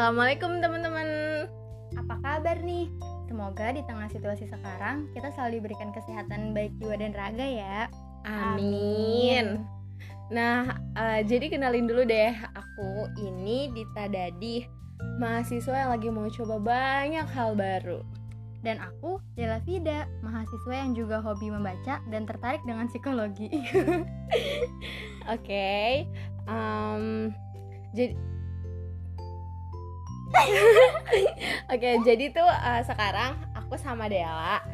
Assalamualaikum 0.00 0.64
teman-teman. 0.64 1.08
Apa 1.92 2.16
kabar 2.24 2.56
nih? 2.64 2.88
Semoga 3.28 3.68
di 3.68 3.84
tengah 3.84 4.08
situasi 4.08 4.48
sekarang 4.48 5.12
kita 5.12 5.28
selalu 5.28 5.60
diberikan 5.60 5.92
kesehatan 5.92 6.56
baik 6.56 6.72
jiwa 6.80 6.96
dan 6.96 7.12
raga 7.12 7.44
ya. 7.44 7.84
Amin. 8.24 9.60
Nah, 10.32 10.72
uh, 10.96 11.20
jadi 11.20 11.52
kenalin 11.52 11.84
dulu 11.84 12.08
deh, 12.08 12.32
aku 12.32 13.12
ini 13.20 13.68
Dita 13.76 14.08
Dadi, 14.08 14.64
mahasiswa 15.20 15.84
yang 15.84 15.92
lagi 15.92 16.08
mau 16.08 16.32
coba 16.32 16.56
banyak 16.56 17.28
hal 17.36 17.52
baru. 17.52 18.00
Dan 18.64 18.80
aku 18.80 19.20
Dela 19.36 19.60
Vida, 19.68 20.08
mahasiswa 20.24 20.80
yang 20.80 20.96
juga 20.96 21.20
hobi 21.20 21.52
membaca 21.52 22.00
dan 22.08 22.24
tertarik 22.24 22.64
dengan 22.64 22.88
psikologi. 22.88 23.52
Oke, 23.52 24.00
okay. 25.28 26.08
um, 26.48 27.36
jadi 27.92 28.16
Oke, 31.72 31.76
okay, 31.76 31.94
jadi 32.02 32.32
tuh 32.32 32.48
uh, 32.48 32.82
sekarang 32.84 33.36
aku 33.52 33.76
sama 33.76 34.08
Dela 34.08 34.64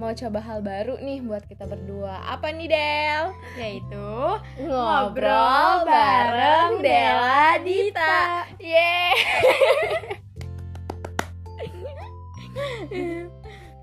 mau 0.00 0.10
coba 0.16 0.40
hal 0.40 0.64
baru 0.64 0.96
nih 0.98 1.20
buat 1.22 1.44
kita 1.46 1.68
berdua. 1.68 2.24
Apa 2.26 2.48
nih 2.50 2.68
Del? 2.68 3.24
Yaitu 3.60 4.10
ngobrol 4.64 5.84
bareng 5.84 6.80
Dela 6.80 7.60
Dita. 7.60 8.48
Yeay. 8.56 9.14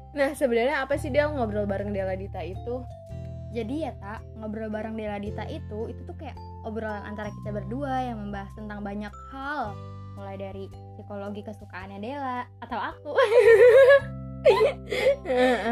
nah, 0.18 0.34
sebenarnya 0.34 0.84
apa 0.84 0.98
sih 0.98 1.14
Del 1.14 1.30
ngobrol 1.32 1.70
bareng 1.70 1.94
Dela 1.94 2.18
Dita 2.18 2.42
itu? 2.42 2.84
Jadi 3.54 3.86
ya 3.86 3.94
tak 3.98 4.26
ngobrol 4.36 4.70
bareng 4.74 4.98
Dela 4.98 5.22
Dita 5.22 5.46
itu 5.48 5.90
itu 5.94 6.02
tuh 6.04 6.18
kayak 6.18 6.36
obrolan 6.68 7.06
antara 7.06 7.32
kita 7.32 7.54
berdua 7.54 8.12
yang 8.12 8.18
membahas 8.28 8.52
tentang 8.58 8.84
banyak 8.84 9.14
hal 9.32 9.74
mulai 10.20 10.36
dari 10.36 10.68
psikologi 11.00 11.42
kesukaannya 11.48 12.04
Dela 12.04 12.44
atau 12.60 12.76
aku. 12.76 13.12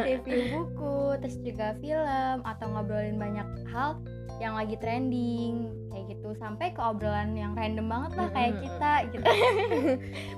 Review 0.08 0.42
buku 0.56 1.20
terus 1.24 1.38
juga 1.44 1.76
film 1.80 2.44
atau 2.44 2.68
ngobrolin 2.72 3.20
banyak 3.20 3.48
hal 3.72 4.00
yang 4.40 4.56
lagi 4.56 4.80
trending 4.80 5.68
kayak 5.92 6.16
gitu. 6.16 6.32
Sampai 6.40 6.72
ke 6.72 6.80
obrolan 6.80 7.36
yang 7.36 7.52
random 7.60 7.92
banget 7.92 8.12
lah 8.16 8.30
kayak 8.32 8.54
kita 8.64 8.94
gitu. 9.12 9.26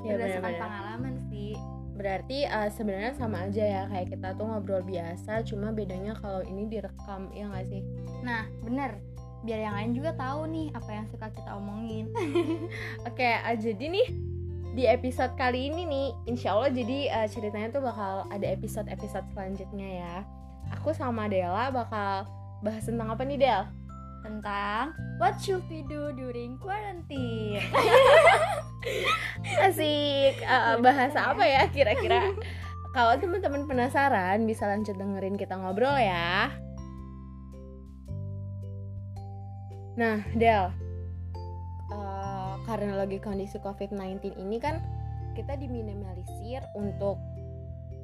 Ya, 0.05 0.17
berdasarkan 0.17 0.53
pengalaman 0.57 1.15
sih. 1.29 1.53
Berarti 1.99 2.47
uh, 2.47 2.69
sebenarnya 2.71 3.13
sama 3.19 3.45
aja 3.45 3.63
ya 3.65 3.83
kayak 3.91 4.07
kita 4.15 4.31
tuh 4.39 4.47
ngobrol 4.47 4.81
biasa 4.87 5.43
cuma 5.43 5.75
bedanya 5.75 6.15
kalau 6.15 6.39
ini 6.47 6.65
direkam 6.71 7.27
ya 7.35 7.51
nggak 7.51 7.67
sih? 7.67 7.83
Nah 8.23 8.47
bener 8.63 9.03
biar 9.43 9.59
yang 9.59 9.75
lain 9.75 9.91
juga 9.95 10.11
tahu 10.15 10.51
nih 10.51 10.67
apa 10.75 10.89
yang 10.91 11.05
suka 11.07 11.27
kita 11.31 11.51
omongin. 11.55 12.11
Oke 13.07 13.23
okay, 13.23 13.33
uh, 13.43 13.55
jadi 13.55 13.85
nih 13.87 14.07
di 14.75 14.83
episode 14.85 15.33
kali 15.39 15.71
ini 15.71 15.87
nih 15.87 16.07
insya 16.29 16.53
Allah 16.53 16.69
jadi 16.71 16.99
uh, 17.09 17.27
ceritanya 17.27 17.69
tuh 17.73 17.83
bakal 17.83 18.27
ada 18.29 18.47
episode-episode 18.47 19.25
selanjutnya 19.31 19.89
ya. 20.03 20.15
Aku 20.77 20.93
sama 20.93 21.25
Dela 21.31 21.71
bakal 21.71 22.27
bahas 22.61 22.83
tentang 22.85 23.09
apa 23.09 23.23
nih 23.23 23.39
Del? 23.39 23.63
tentang 24.19 24.91
what 25.15 25.39
should 25.39 25.63
we 25.71 25.79
do 25.87 26.11
during 26.11 26.59
quarantine. 26.59 27.63
Asik. 29.65 30.43
Uh, 30.43 30.75
bahasa 30.83 31.31
apa 31.31 31.43
ya 31.47 31.71
kira-kira? 31.71 32.35
Kalau 32.91 33.15
teman-teman 33.15 33.63
penasaran 33.63 34.43
bisa 34.43 34.67
lanjut 34.67 34.99
dengerin 34.99 35.39
kita 35.39 35.55
ngobrol 35.55 35.95
ya 35.95 36.51
Nah, 39.99 40.23
Del, 40.31 40.71
uh, 41.91 42.55
karena 42.63 42.95
lagi 42.95 43.19
kondisi 43.19 43.59
COVID-19 43.59 44.39
ini 44.39 44.55
kan 44.55 44.79
kita 45.35 45.59
diminimalisir 45.59 46.63
untuk 46.71 47.19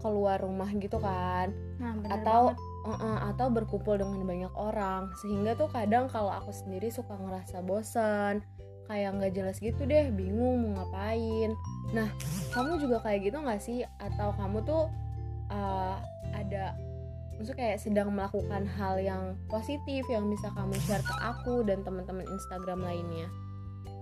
keluar 0.04 0.44
rumah 0.44 0.68
gitu 0.76 1.00
kan, 1.00 1.56
nah, 1.80 1.96
atau 2.12 2.52
uh, 2.84 2.92
uh, 2.92 3.18
atau 3.32 3.48
berkumpul 3.48 3.96
dengan 3.96 4.28
banyak 4.28 4.52
orang, 4.60 5.08
sehingga 5.24 5.56
tuh 5.56 5.72
kadang 5.72 6.12
kalau 6.12 6.36
aku 6.36 6.52
sendiri 6.52 6.92
suka 6.92 7.16
ngerasa 7.16 7.64
bosan, 7.64 8.44
kayak 8.92 9.16
nggak 9.16 9.32
jelas 9.32 9.58
gitu 9.64 9.88
deh, 9.88 10.12
bingung 10.12 10.68
mau 10.68 10.84
ngapain. 10.84 11.56
Nah, 11.96 12.12
kamu 12.52 12.84
juga 12.84 13.02
kayak 13.08 13.32
gitu 13.32 13.38
nggak 13.40 13.62
sih? 13.64 13.88
Atau 14.04 14.36
kamu 14.36 14.68
tuh 14.68 14.92
uh, 15.48 15.98
ada 16.36 16.76
maksudnya 17.38 17.58
kayak 17.60 17.80
sedang 17.84 18.10
melakukan 18.16 18.64
hal 18.66 18.96
yang 19.00 19.36
positif 19.52 20.04
yang 20.08 20.28
bisa 20.32 20.48
kamu 20.56 20.76
share 20.88 21.04
ke 21.04 21.16
aku 21.20 21.64
dan 21.68 21.84
teman-teman 21.84 22.28
Instagram 22.28 22.84
lainnya. 22.84 23.28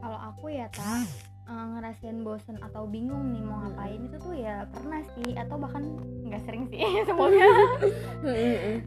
Kalau 0.04 0.20
aku 0.20 0.52
ya 0.52 0.68
tak 0.74 1.08
uh, 1.48 1.66
ngerasain 1.76 2.24
bosen 2.24 2.60
atau 2.60 2.88
bingung 2.88 3.36
nih 3.36 3.44
mau 3.44 3.64
ngapain 3.64 4.00
itu 4.04 4.18
tuh 4.20 4.36
ya 4.36 4.68
pernah 4.72 5.02
sih 5.16 5.36
atau 5.36 5.56
bahkan 5.60 5.84
nggak 6.28 6.42
sering 6.48 6.68
sih 6.72 6.80
semoga 7.08 7.48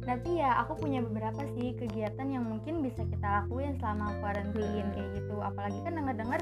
tapi 0.05 0.31
ya 0.41 0.65
aku 0.65 0.81
punya 0.81 1.05
beberapa 1.05 1.45
sih 1.57 1.77
kegiatan 1.77 2.27
yang 2.29 2.45
mungkin 2.45 2.81
bisa 2.81 3.05
kita 3.05 3.45
lakuin 3.45 3.77
selama 3.81 4.13
karantina 4.25 4.89
kayak 4.93 5.09
gitu. 5.21 5.37
Apalagi 5.41 5.79
kan 5.85 5.93
denger-dengar 5.97 6.41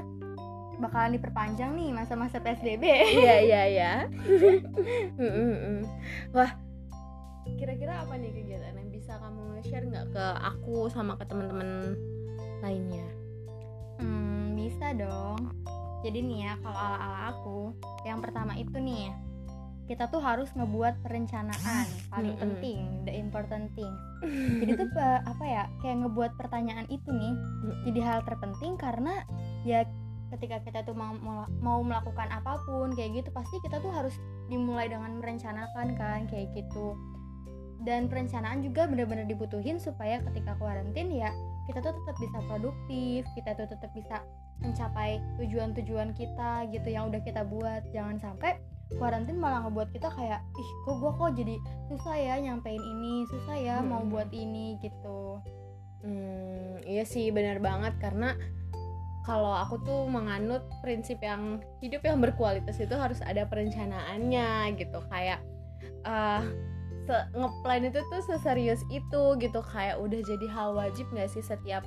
bakalan 0.79 1.15
diperpanjang 1.15 1.71
nih 1.75 1.89
masa-masa 1.95 2.39
PSBB. 2.43 2.83
Iya 2.83 3.35
iya 3.43 3.61
iya. 3.71 3.91
Wah, 6.35 6.51
share 9.75 9.91
nggak 9.91 10.07
ke 10.15 10.25
aku 10.39 10.87
sama 10.87 11.19
ke 11.19 11.27
teman-teman 11.27 11.99
lainnya? 12.63 13.03
Hmm 13.99 14.55
bisa 14.55 14.95
dong. 14.95 15.51
Jadi 15.99 16.23
nih 16.23 16.47
ya 16.47 16.53
kalau 16.63 16.79
ala-ala 16.79 17.19
aku 17.35 17.75
yang 18.07 18.23
pertama 18.23 18.55
itu 18.55 18.71
nih 18.79 19.11
kita 19.91 20.07
tuh 20.07 20.23
harus 20.23 20.47
ngebuat 20.55 21.03
perencanaan 21.03 21.85
paling 22.07 22.33
mm 22.33 22.39
-hmm. 22.39 22.43
penting 22.55 22.79
the 23.03 23.11
important 23.19 23.67
thing. 23.75 23.91
Jadi 24.63 24.79
tuh 24.79 24.87
apa 25.27 25.43
ya 25.43 25.67
kayak 25.83 26.07
ngebuat 26.07 26.31
pertanyaan 26.39 26.87
itu 26.87 27.11
nih 27.11 27.35
jadi 27.91 27.99
hal 27.99 28.19
terpenting 28.23 28.79
karena 28.79 29.27
ya 29.67 29.83
ketika 30.31 30.63
kita 30.63 30.79
tuh 30.87 30.95
mau 30.95 31.19
mau 31.59 31.79
melakukan 31.83 32.31
apa 32.31 32.63
pun 32.63 32.95
kayak 32.95 33.21
gitu 33.21 33.29
pasti 33.35 33.59
kita 33.59 33.83
tuh 33.83 33.91
harus 33.91 34.15
dimulai 34.47 34.87
dengan 34.87 35.19
merencanakan 35.19 35.99
kan 35.99 36.25
kayak 36.31 36.49
gitu 36.55 36.95
dan 37.83 38.07
perencanaan 38.07 38.63
juga 38.63 38.87
benar-benar 38.87 39.27
dibutuhin 39.27 39.75
supaya 39.81 40.23
ketika 40.31 40.55
kuarantin 40.55 41.11
ya 41.11 41.29
kita 41.67 41.83
tuh 41.83 41.91
tetap 41.91 42.15
bisa 42.21 42.37
produktif 42.47 43.21
kita 43.35 43.51
tuh 43.57 43.67
tetap 43.67 43.91
bisa 43.91 44.23
mencapai 44.63 45.19
tujuan-tujuan 45.41 46.15
kita 46.15 46.69
gitu 46.71 46.87
yang 46.87 47.11
udah 47.11 47.21
kita 47.23 47.43
buat. 47.43 47.83
Jangan 47.91 48.21
sampai 48.21 48.55
kuarantin 48.95 49.41
malah 49.41 49.65
ngebuat 49.65 49.89
kita 49.91 50.13
kayak 50.13 50.39
ih 50.45 50.69
kok 50.85 50.95
gue 51.01 51.11
kok 51.17 51.31
jadi 51.33 51.55
susah 51.89 52.15
ya 52.15 52.35
nyampein 52.37 52.79
ini 52.79 53.25
susah 53.33 53.57
ya 53.57 53.75
hmm. 53.81 53.87
mau 53.89 54.03
buat 54.05 54.29
ini 54.31 54.79
gitu. 54.79 55.41
Hmm, 56.05 56.85
iya 56.85 57.03
sih 57.03 57.33
benar 57.33 57.59
banget. 57.59 57.97
Karena 57.99 58.37
kalau 59.25 59.57
aku 59.57 59.81
tuh 59.81 60.05
menganut 60.05 60.69
prinsip 60.85 61.17
yang 61.25 61.57
hidup 61.81 62.05
yang 62.05 62.21
berkualitas 62.21 62.77
itu 62.77 62.93
harus 62.93 63.19
ada 63.25 63.43
perencanaannya 63.49 64.77
gitu. 64.77 65.01
Kayak 65.09 65.41
uh, 66.05 66.45
ngeplan 67.33 67.89
itu 67.89 67.99
tuh 68.09 68.21
seserius 68.25 68.81
itu 68.89 69.23
gitu. 69.37 69.59
Kayak 69.61 70.01
udah 70.01 70.19
jadi 70.23 70.47
hal 70.49 70.73
wajib 70.73 71.05
gak 71.13 71.29
sih 71.29 71.43
setiap 71.43 71.85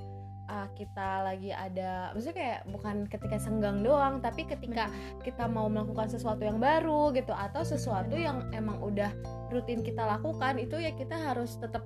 uh, 0.49 0.69
kita 0.75 1.23
lagi 1.23 1.53
ada 1.53 2.11
maksudnya 2.13 2.37
kayak 2.37 2.61
bukan 2.73 2.97
ketika 3.07 3.37
senggang 3.39 3.85
doang 3.85 4.19
tapi 4.25 4.49
ketika 4.49 4.89
kita 5.23 5.47
mau 5.47 5.69
melakukan 5.69 6.09
sesuatu 6.09 6.43
yang 6.43 6.59
baru 6.59 7.13
gitu 7.15 7.31
atau 7.37 7.63
sesuatu 7.63 8.17
yang 8.17 8.49
emang 8.57 8.81
udah 8.81 9.13
rutin 9.53 9.85
kita 9.85 10.03
lakukan 10.03 10.57
itu 10.59 10.81
ya 10.81 10.93
kita 10.97 11.15
harus 11.15 11.61
tetap 11.61 11.85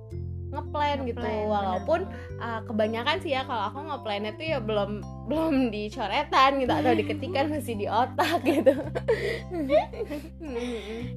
ngeplan 0.53 0.97
gitu. 1.09 1.19
Walaupun 1.25 2.05
uh, 2.37 2.61
kebanyakan 2.69 3.17
sih 3.25 3.33
ya 3.33 3.41
kalau 3.43 3.73
aku 3.73 3.79
ngeplannya 3.89 4.31
tuh 4.37 4.45
ya 4.45 4.59
belum 4.61 5.01
belum 5.29 5.73
dicoretan 5.73 6.61
gitu 6.61 6.73
atau 6.73 6.93
diketikan 7.01 7.49
masih 7.49 7.75
di 7.75 7.87
otak 7.89 8.39
gitu. 8.45 8.73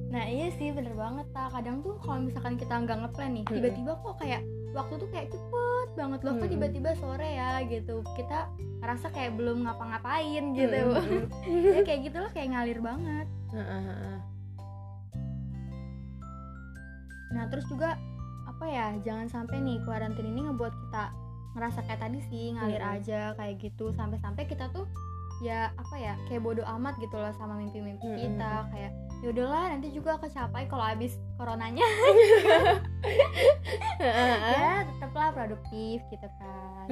Nah 0.07 0.23
iya 0.25 0.49
sih 0.57 0.73
bener 0.73 0.97
banget 0.97 1.27
tak 1.35 1.53
kadang 1.53 1.85
tuh 1.85 1.99
kalau 2.01 2.25
misalkan 2.25 2.57
kita 2.57 2.73
nggak 2.73 2.97
ngeplan 3.05 3.31
nih 3.37 3.45
tiba-tiba 3.45 3.91
kok 4.01 4.15
kayak 4.17 4.41
waktu 4.73 4.93
tuh 4.97 5.09
kayak 5.13 5.29
cepet 5.29 5.89
banget 5.93 6.19
loh 6.25 6.33
kok 6.41 6.49
tiba-tiba 6.49 6.89
sore 6.97 7.29
ya 7.37 7.61
gitu. 7.69 8.01
Kita 8.17 8.49
ngerasa 8.81 9.13
kayak 9.13 9.37
belum 9.37 9.65
ngapa-ngapain 9.65 10.43
gitu. 10.53 10.81
Ya, 11.45 11.81
kayak 11.85 11.99
gitu 12.09 12.17
loh 12.17 12.31
kayak 12.33 12.49
ngalir 12.55 12.79
banget. 12.81 13.27
Nah 17.33 17.43
terus 17.51 17.65
juga 17.69 17.99
apa 18.57 18.65
ya 18.73 18.89
jangan 19.05 19.29
sampai 19.29 19.61
nih 19.61 19.77
kuarantin 19.85 20.33
ini 20.33 20.49
ngebuat 20.49 20.73
kita 20.73 21.13
ngerasa 21.53 21.85
kayak 21.85 22.01
tadi 22.01 22.19
sih 22.25 22.57
ngalir 22.57 22.81
hmm. 22.81 22.93
aja 22.97 23.21
kayak 23.37 23.61
gitu. 23.61 23.93
Sampai-sampai 23.93 24.49
kita 24.49 24.73
tuh 24.73 24.89
ya 25.45 25.69
apa 25.77 25.93
ya 26.01 26.17
kayak 26.25 26.41
bodoh 26.41 26.65
amat 26.65 26.97
gitu 26.97 27.13
loh 27.21 27.29
sama 27.37 27.53
mimpi-mimpi 27.61 28.01
hmm. 28.01 28.17
kita. 28.17 28.65
Kayak 28.73 28.97
ya 29.21 29.27
udahlah 29.29 29.77
nanti 29.77 29.93
juga 29.93 30.17
kecapai 30.17 30.65
kalau 30.65 30.81
habis 30.89 31.21
coronanya. 31.37 31.85
Ya 34.01 34.85
tetaplah 34.89 35.29
produktif 35.37 36.01
gitu 36.09 36.27
kan. 36.41 36.85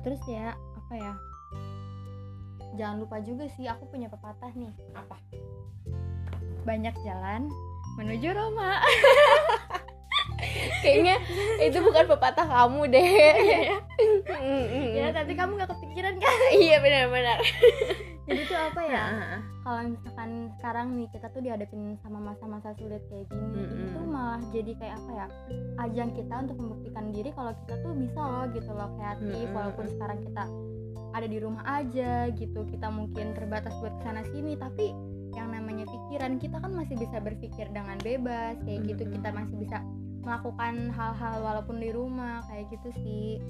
Terus 0.00 0.20
ya 0.24 0.56
apa 0.56 0.94
ya 0.96 1.12
jangan 2.78 3.02
lupa 3.02 3.18
juga 3.22 3.46
sih 3.56 3.66
aku 3.66 3.88
punya 3.90 4.06
pepatah 4.10 4.52
nih. 4.54 4.70
Apa? 4.94 5.16
Banyak 6.66 6.94
jalan 7.02 7.50
menuju 7.98 8.28
Roma. 8.34 8.78
Kayaknya 10.80 11.16
itu 11.60 11.78
bukan 11.84 12.04
pepatah 12.08 12.46
kamu 12.48 12.80
deh. 12.88 13.08
Ya 14.96 15.12
tapi 15.12 15.32
kamu 15.36 15.56
nggak 15.60 15.70
kepikiran 15.76 16.16
kan? 16.16 16.36
Iya 16.64 16.80
benar-benar. 16.80 17.38
Jadi 18.24 18.42
tuh 18.46 18.58
apa 18.58 18.80
ya? 18.84 19.04
Nah, 19.10 19.38
kalau 19.64 19.80
misalkan 19.90 20.30
sekarang 20.56 20.86
nih 20.96 21.08
kita 21.12 21.26
tuh 21.34 21.40
dihadapin 21.44 21.98
sama 22.00 22.18
masa-masa 22.20 22.72
sulit 22.78 23.02
kayak 23.10 23.26
gini 23.28 23.64
Mm-mm. 23.64 23.90
itu 23.90 24.00
malah 24.06 24.40
jadi 24.54 24.72
kayak 24.76 24.94
apa 25.02 25.10
ya? 25.12 25.26
Ajang 25.82 26.10
kita 26.14 26.34
untuk 26.46 26.56
membuktikan 26.60 27.04
diri 27.12 27.30
kalau 27.34 27.52
kita 27.64 27.74
tuh 27.82 27.92
bisa 27.96 28.20
loh 28.20 28.46
gitu 28.54 28.70
loh 28.70 28.88
kreatif 28.96 29.46
Mm-mm. 29.50 29.56
walaupun 29.56 29.86
sekarang 29.88 30.18
kita 30.24 30.42
ada 31.10 31.26
di 31.26 31.38
rumah 31.38 31.62
aja 31.66 32.30
gitu. 32.32 32.66
Kita 32.66 32.88
mungkin 32.88 33.34
terbatas 33.34 33.74
buat 33.78 33.94
ke 33.98 34.02
sana 34.04 34.22
sini 34.30 34.54
tapi 34.54 34.92
yang 35.30 35.54
namanya 35.54 35.86
pikiran 35.86 36.42
kita 36.42 36.58
kan 36.58 36.74
masih 36.74 36.98
bisa 36.98 37.22
berpikir 37.22 37.70
dengan 37.70 37.98
bebas 38.02 38.58
kayak 38.66 38.80
gitu. 38.86 39.02
Kita 39.10 39.30
masih 39.30 39.56
bisa 39.58 39.78
melakukan 40.20 40.92
hal-hal 40.92 41.34
walaupun 41.40 41.80
di 41.80 41.90
rumah 41.90 42.44
kayak 42.46 42.68
gitu 42.70 42.88
sih. 43.00 43.40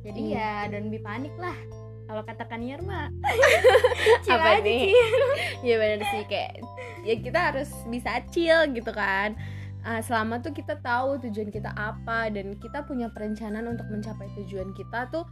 Jadi 0.00 0.32
Iya. 0.32 0.64
ya 0.64 0.72
dan 0.72 0.88
lebih 0.88 1.02
panik 1.04 1.34
lah. 1.36 1.56
Kalau 2.10 2.22
katakan 2.26 2.64
Yerma 2.64 3.06
apa 4.32 4.58
nih? 4.64 4.90
ya 5.62 5.74
benar 5.78 6.00
sih. 6.10 6.22
Kayak 6.26 6.64
ya 7.04 7.14
kita 7.20 7.38
harus 7.52 7.70
bisa 7.86 8.20
chill 8.28 8.60
gitu 8.72 8.90
kan 8.92 9.36
Ah, 9.80 10.04
selama 10.04 10.44
tuh 10.44 10.52
kita 10.52 10.76
tahu 10.84 11.16
tujuan 11.24 11.48
kita 11.48 11.72
apa 11.72 12.28
dan 12.28 12.52
kita 12.60 12.84
punya 12.84 13.08
perencanaan 13.08 13.64
untuk 13.64 13.88
mencapai 13.88 14.28
tujuan 14.36 14.76
kita 14.76 15.08
tuh 15.08 15.24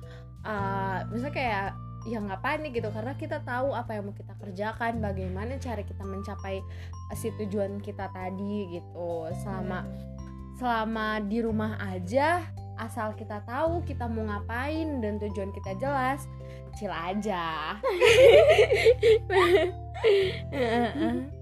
uh, 0.49 1.05
misalnya 1.13 1.37
kayak 1.37 1.77
ya 2.09 2.17
nggak 2.17 2.41
panik 2.41 2.73
gitu. 2.73 2.89
Karena 2.89 3.13
kita 3.13 3.45
tahu 3.45 3.77
apa 3.77 4.01
yang 4.01 4.09
mau 4.09 4.17
kita 4.17 4.33
kerjakan 4.41 5.05
bagaimana 5.05 5.61
cara 5.61 5.85
kita 5.85 6.01
mencapai 6.01 6.65
uh, 7.13 7.17
si 7.17 7.29
tujuan 7.37 7.77
kita 7.85 8.09
tadi 8.09 8.73
gitu. 8.73 9.29
Selama 9.45 9.85
selama 10.57 11.21
di 11.23 11.39
rumah 11.45 11.77
aja 11.85 12.41
asal 12.81 13.13
kita 13.15 13.45
tahu 13.45 13.85
kita 13.85 14.09
mau 14.09 14.25
ngapain 14.27 15.03
dan 15.03 15.19
tujuan 15.21 15.53
kita 15.53 15.77
jelas 15.77 16.25
chill 16.81 16.95
aja. 16.95 17.77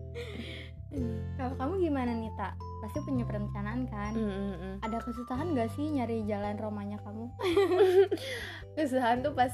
Kalau 1.36 1.52
kamu 1.60 1.74
gimana 1.86 2.16
nih 2.16 2.32
tak? 2.40 2.56
Pasti 2.84 2.98
punya 3.02 3.24
perencanaan 3.24 3.88
kan? 3.88 4.12
Mm-mm. 4.12 4.74
Ada 4.84 5.00
kesusahan 5.00 5.56
gak 5.56 5.72
sih 5.74 5.88
nyari 5.88 6.26
jalan 6.28 6.60
romanya 6.60 7.00
kamu? 7.02 7.32
kesusahan 8.76 9.24
tuh 9.24 9.32
pas 9.32 9.52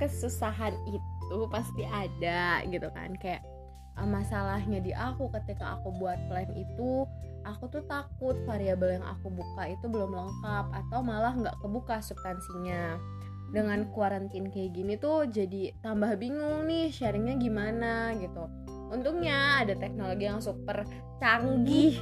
kesusahan 0.00 0.74
itu 0.90 1.38
pasti 1.48 1.86
ada 1.86 2.66
gitu 2.66 2.88
kan 2.90 3.14
kayak 3.22 3.42
uh, 3.98 4.08
masalahnya 4.08 4.82
di 4.82 4.92
aku 4.92 5.30
ketika 5.30 5.78
aku 5.78 5.94
buat 5.96 6.18
plan 6.26 6.50
itu 6.54 7.06
aku 7.44 7.68
tuh 7.70 7.84
takut 7.86 8.36
variabel 8.48 8.98
yang 9.00 9.06
aku 9.06 9.30
buka 9.30 9.70
itu 9.70 9.86
belum 9.86 10.10
lengkap 10.12 10.66
atau 10.72 11.00
malah 11.04 11.32
nggak 11.36 11.56
kebuka 11.60 12.00
substansinya 12.00 12.98
dengan 13.54 13.86
kuarantin 13.94 14.50
kayak 14.50 14.74
gini 14.74 14.98
tuh 14.98 15.30
jadi 15.30 15.70
tambah 15.84 16.18
bingung 16.18 16.66
nih 16.66 16.90
sharingnya 16.90 17.38
gimana 17.38 18.16
gitu 18.18 18.50
untungnya 18.92 19.64
ada 19.64 19.74
teknologi 19.76 20.24
yang 20.26 20.40
super 20.42 20.84
canggih. 21.22 21.96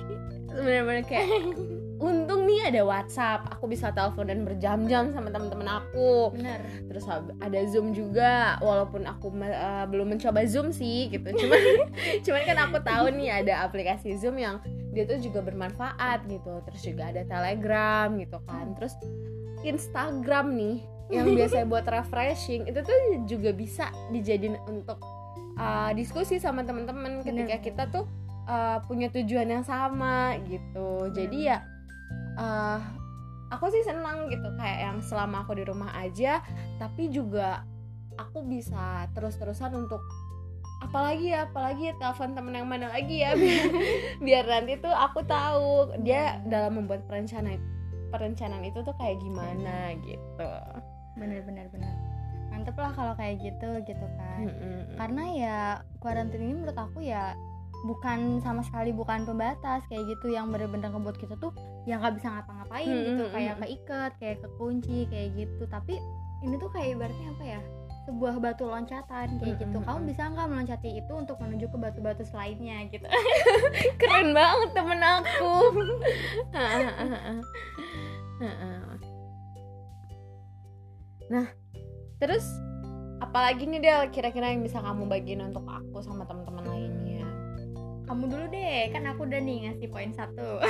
Bener-bener 0.52 1.04
kayak 1.06 1.28
untung 2.02 2.50
nih 2.50 2.74
ada 2.74 2.82
WhatsApp. 2.82 3.46
Aku 3.56 3.70
bisa 3.70 3.94
telepon 3.94 4.26
dan 4.26 4.42
berjam-jam 4.42 5.14
sama 5.14 5.30
teman-teman 5.30 5.82
aku. 5.82 6.34
Bener. 6.34 6.60
terus 6.90 7.06
ada 7.38 7.60
Zoom 7.70 7.94
juga. 7.94 8.58
Walaupun 8.58 9.06
aku 9.06 9.30
eh, 9.46 9.84
belum 9.86 10.18
mencoba 10.18 10.42
Zoom 10.44 10.74
sih 10.74 11.08
gitu. 11.14 11.30
Cuman 11.40 11.60
cuman 12.26 12.42
kan 12.42 12.58
aku 12.68 12.78
tahu 12.82 13.06
nih 13.14 13.46
ada 13.46 13.64
aplikasi 13.64 14.18
Zoom 14.18 14.42
yang 14.42 14.58
dia 14.92 15.08
tuh 15.08 15.22
juga 15.22 15.40
bermanfaat 15.40 16.26
gitu. 16.26 16.60
Terus 16.68 16.80
juga 16.82 17.14
ada 17.14 17.22
Telegram 17.24 18.10
gitu 18.18 18.38
kan. 18.44 18.74
Terus 18.76 18.94
Instagram 19.62 20.58
nih 20.58 20.76
yang 21.14 21.30
biasa 21.38 21.64
buat 21.70 21.86
refreshing 21.86 22.66
itu 22.66 22.82
tuh 22.82 22.98
juga 23.30 23.54
bisa 23.54 23.88
dijadiin 24.10 24.58
untuk 24.66 24.98
uh, 25.58 25.90
diskusi 25.96 26.38
sama 26.38 26.62
teman-teman 26.62 27.24
ketika 27.24 27.56
kita 27.60 27.82
tuh 27.90 28.04
uh, 28.46 28.78
punya 28.86 29.08
tujuan 29.12 29.48
yang 29.48 29.64
sama 29.66 30.36
gitu. 30.46 31.10
Jadi 31.12 31.48
ya 31.50 31.64
uh, 32.38 32.80
aku 33.52 33.68
sih 33.68 33.84
senang 33.84 34.32
gitu 34.32 34.48
kayak 34.56 34.78
yang 34.88 34.98
selama 35.04 35.44
aku 35.44 35.52
di 35.56 35.64
rumah 35.68 35.92
aja 36.00 36.40
tapi 36.80 37.12
juga 37.12 37.68
aku 38.16 38.44
bisa 38.48 39.08
terus-terusan 39.12 39.76
untuk 39.76 40.00
apalagi 40.82 41.30
ya 41.30 41.46
apalagi 41.46 41.92
ya 41.92 41.94
telepon 42.00 42.34
temen 42.34 42.58
yang 42.58 42.66
mana 42.66 42.90
lagi 42.90 43.22
ya 43.22 43.38
biar, 43.38 43.70
biar 44.26 44.44
nanti 44.48 44.72
tuh 44.82 44.90
aku 44.90 45.22
tahu 45.28 45.94
dia 46.02 46.42
dalam 46.48 46.82
membuat 46.82 47.06
perencanaan 47.06 47.60
perencanaan 48.10 48.66
itu 48.66 48.84
tuh 48.84 48.92
kayak 49.00 49.16
gimana 49.24 49.96
gitu. 50.04 50.50
Bener 51.16 51.40
bener 51.48 51.70
bener. 51.72 52.11
Mantep 52.62 52.78
lah 52.78 52.94
kalau 52.94 53.14
kayak 53.18 53.42
gitu 53.42 53.70
gitu 53.82 54.06
kan. 54.14 54.46
Mm-mm. 54.46 54.94
Karena 54.94 55.24
ya 55.34 55.58
kuarantin 55.98 56.46
ini 56.46 56.62
menurut 56.62 56.78
aku 56.78 57.02
ya 57.02 57.34
bukan 57.82 58.38
sama 58.38 58.62
sekali 58.62 58.94
bukan 58.94 59.26
pembatas 59.26 59.82
kayak 59.90 60.06
gitu. 60.06 60.30
Yang 60.30 60.54
bener-bener 60.54 60.94
ngebuat 60.94 61.18
kita 61.18 61.34
tuh 61.42 61.50
yang 61.90 61.98
nggak 61.98 62.22
bisa 62.22 62.30
ngapa-ngapain 62.30 62.86
Hmm, 62.86 63.02
gitu. 63.02 63.22
hmm, 63.26 63.34
kayak 63.34 63.54
keikat 63.58 64.12
kayak 64.22 64.38
kekunci 64.46 65.10
kayak 65.10 65.28
gitu. 65.34 65.62
Tapi 65.66 65.98
ini 66.46 66.54
tuh 66.54 66.70
kayak 66.70 66.94
ibaratnya 66.94 67.34
apa 67.34 67.42
ya? 67.42 67.58
Sebuah 68.02 68.34
batu 68.38 68.66
loncatan 68.70 69.26
kayak 69.42 69.54
Hmm, 69.58 69.62
gitu. 69.66 69.76
hmm, 69.78 69.82
kamu 69.82 69.98
bisa 70.14 70.22
nggak 70.30 70.46
meloncati 70.46 70.90
itu 71.02 71.12
untuk 71.18 71.36
menuju 71.42 71.66
ke 71.66 71.76
batu-batu 71.82 72.22
selainnya 72.30 72.86
gitu? 72.94 73.06
Keren 73.98 74.30
banget 74.30 74.70
temen 74.70 75.02
aku. 75.02 75.54
Nah 81.32 81.48
terus 82.22 82.46
apalagi 83.18 83.66
nih 83.66 83.82
Del 83.82 84.02
kira-kira 84.14 84.54
yang 84.54 84.62
bisa 84.62 84.78
kamu 84.78 85.10
bagiin 85.10 85.42
untuk 85.42 85.66
aku 85.66 85.98
sama 86.06 86.22
teman-teman 86.22 86.62
lainnya? 86.70 87.26
Kamu 88.06 88.30
dulu 88.30 88.46
deh 88.54 88.94
kan 88.94 89.02
aku 89.10 89.26
udah 89.26 89.40
nih 89.42 89.58
ngasih 89.66 89.90
poin 89.90 90.14
satu. 90.14 90.62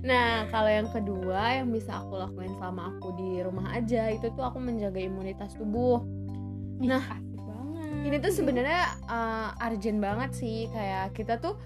Nah 0.00 0.48
kalau 0.48 0.72
yang 0.72 0.88
kedua 0.88 1.60
yang 1.60 1.68
bisa 1.68 2.00
aku 2.00 2.16
lakuin 2.16 2.56
selama 2.56 2.96
aku 2.96 3.12
di 3.20 3.44
rumah 3.44 3.68
aja 3.76 4.08
itu 4.08 4.32
tuh 4.32 4.48
aku 4.48 4.56
menjaga 4.56 4.96
imunitas 4.96 5.52
tubuh. 5.60 6.00
Nah, 6.80 7.04
ini 8.00 8.16
tuh 8.16 8.32
sebenarnya 8.32 8.96
uh, 9.12 9.52
urgent 9.60 10.00
banget 10.00 10.30
sih 10.32 10.72
kayak 10.72 11.12
kita 11.12 11.36
tuh 11.36 11.60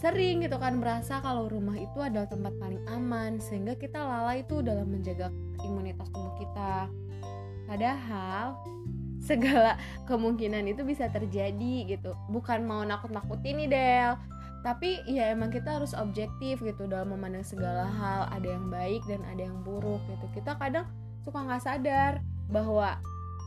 sering 0.00 0.40
gitu 0.40 0.56
kan 0.56 0.80
merasa 0.80 1.20
kalau 1.20 1.48
rumah 1.48 1.76
itu 1.76 2.00
adalah 2.00 2.24
tempat 2.24 2.56
paling 2.56 2.80
aman 2.88 3.36
sehingga 3.36 3.76
kita 3.76 4.00
lalai 4.00 4.40
tuh 4.48 4.64
dalam 4.64 4.88
menjaga 4.88 5.28
imunitas 5.60 6.08
tubuh 6.08 6.32
kita 6.40 6.88
padahal 7.74 8.54
segala 9.18 9.74
kemungkinan 10.06 10.70
itu 10.70 10.86
bisa 10.86 11.10
terjadi 11.10 11.90
gitu. 11.90 12.14
Bukan 12.30 12.62
mau 12.62 12.86
nakut-nakutin 12.86 13.58
nih 13.66 13.68
Del. 13.68 14.12
Tapi 14.62 15.04
ya 15.10 15.34
emang 15.34 15.52
kita 15.52 15.76
harus 15.76 15.92
objektif 15.92 16.62
gitu 16.62 16.86
dalam 16.86 17.12
memandang 17.12 17.42
segala 17.42 17.90
hal. 17.90 18.30
Ada 18.30 18.54
yang 18.54 18.70
baik 18.70 19.02
dan 19.10 19.26
ada 19.26 19.42
yang 19.42 19.58
buruk 19.66 20.00
gitu. 20.06 20.26
Kita 20.38 20.54
kadang 20.56 20.86
suka 21.26 21.42
nggak 21.42 21.64
sadar 21.66 22.22
bahwa 22.48 22.96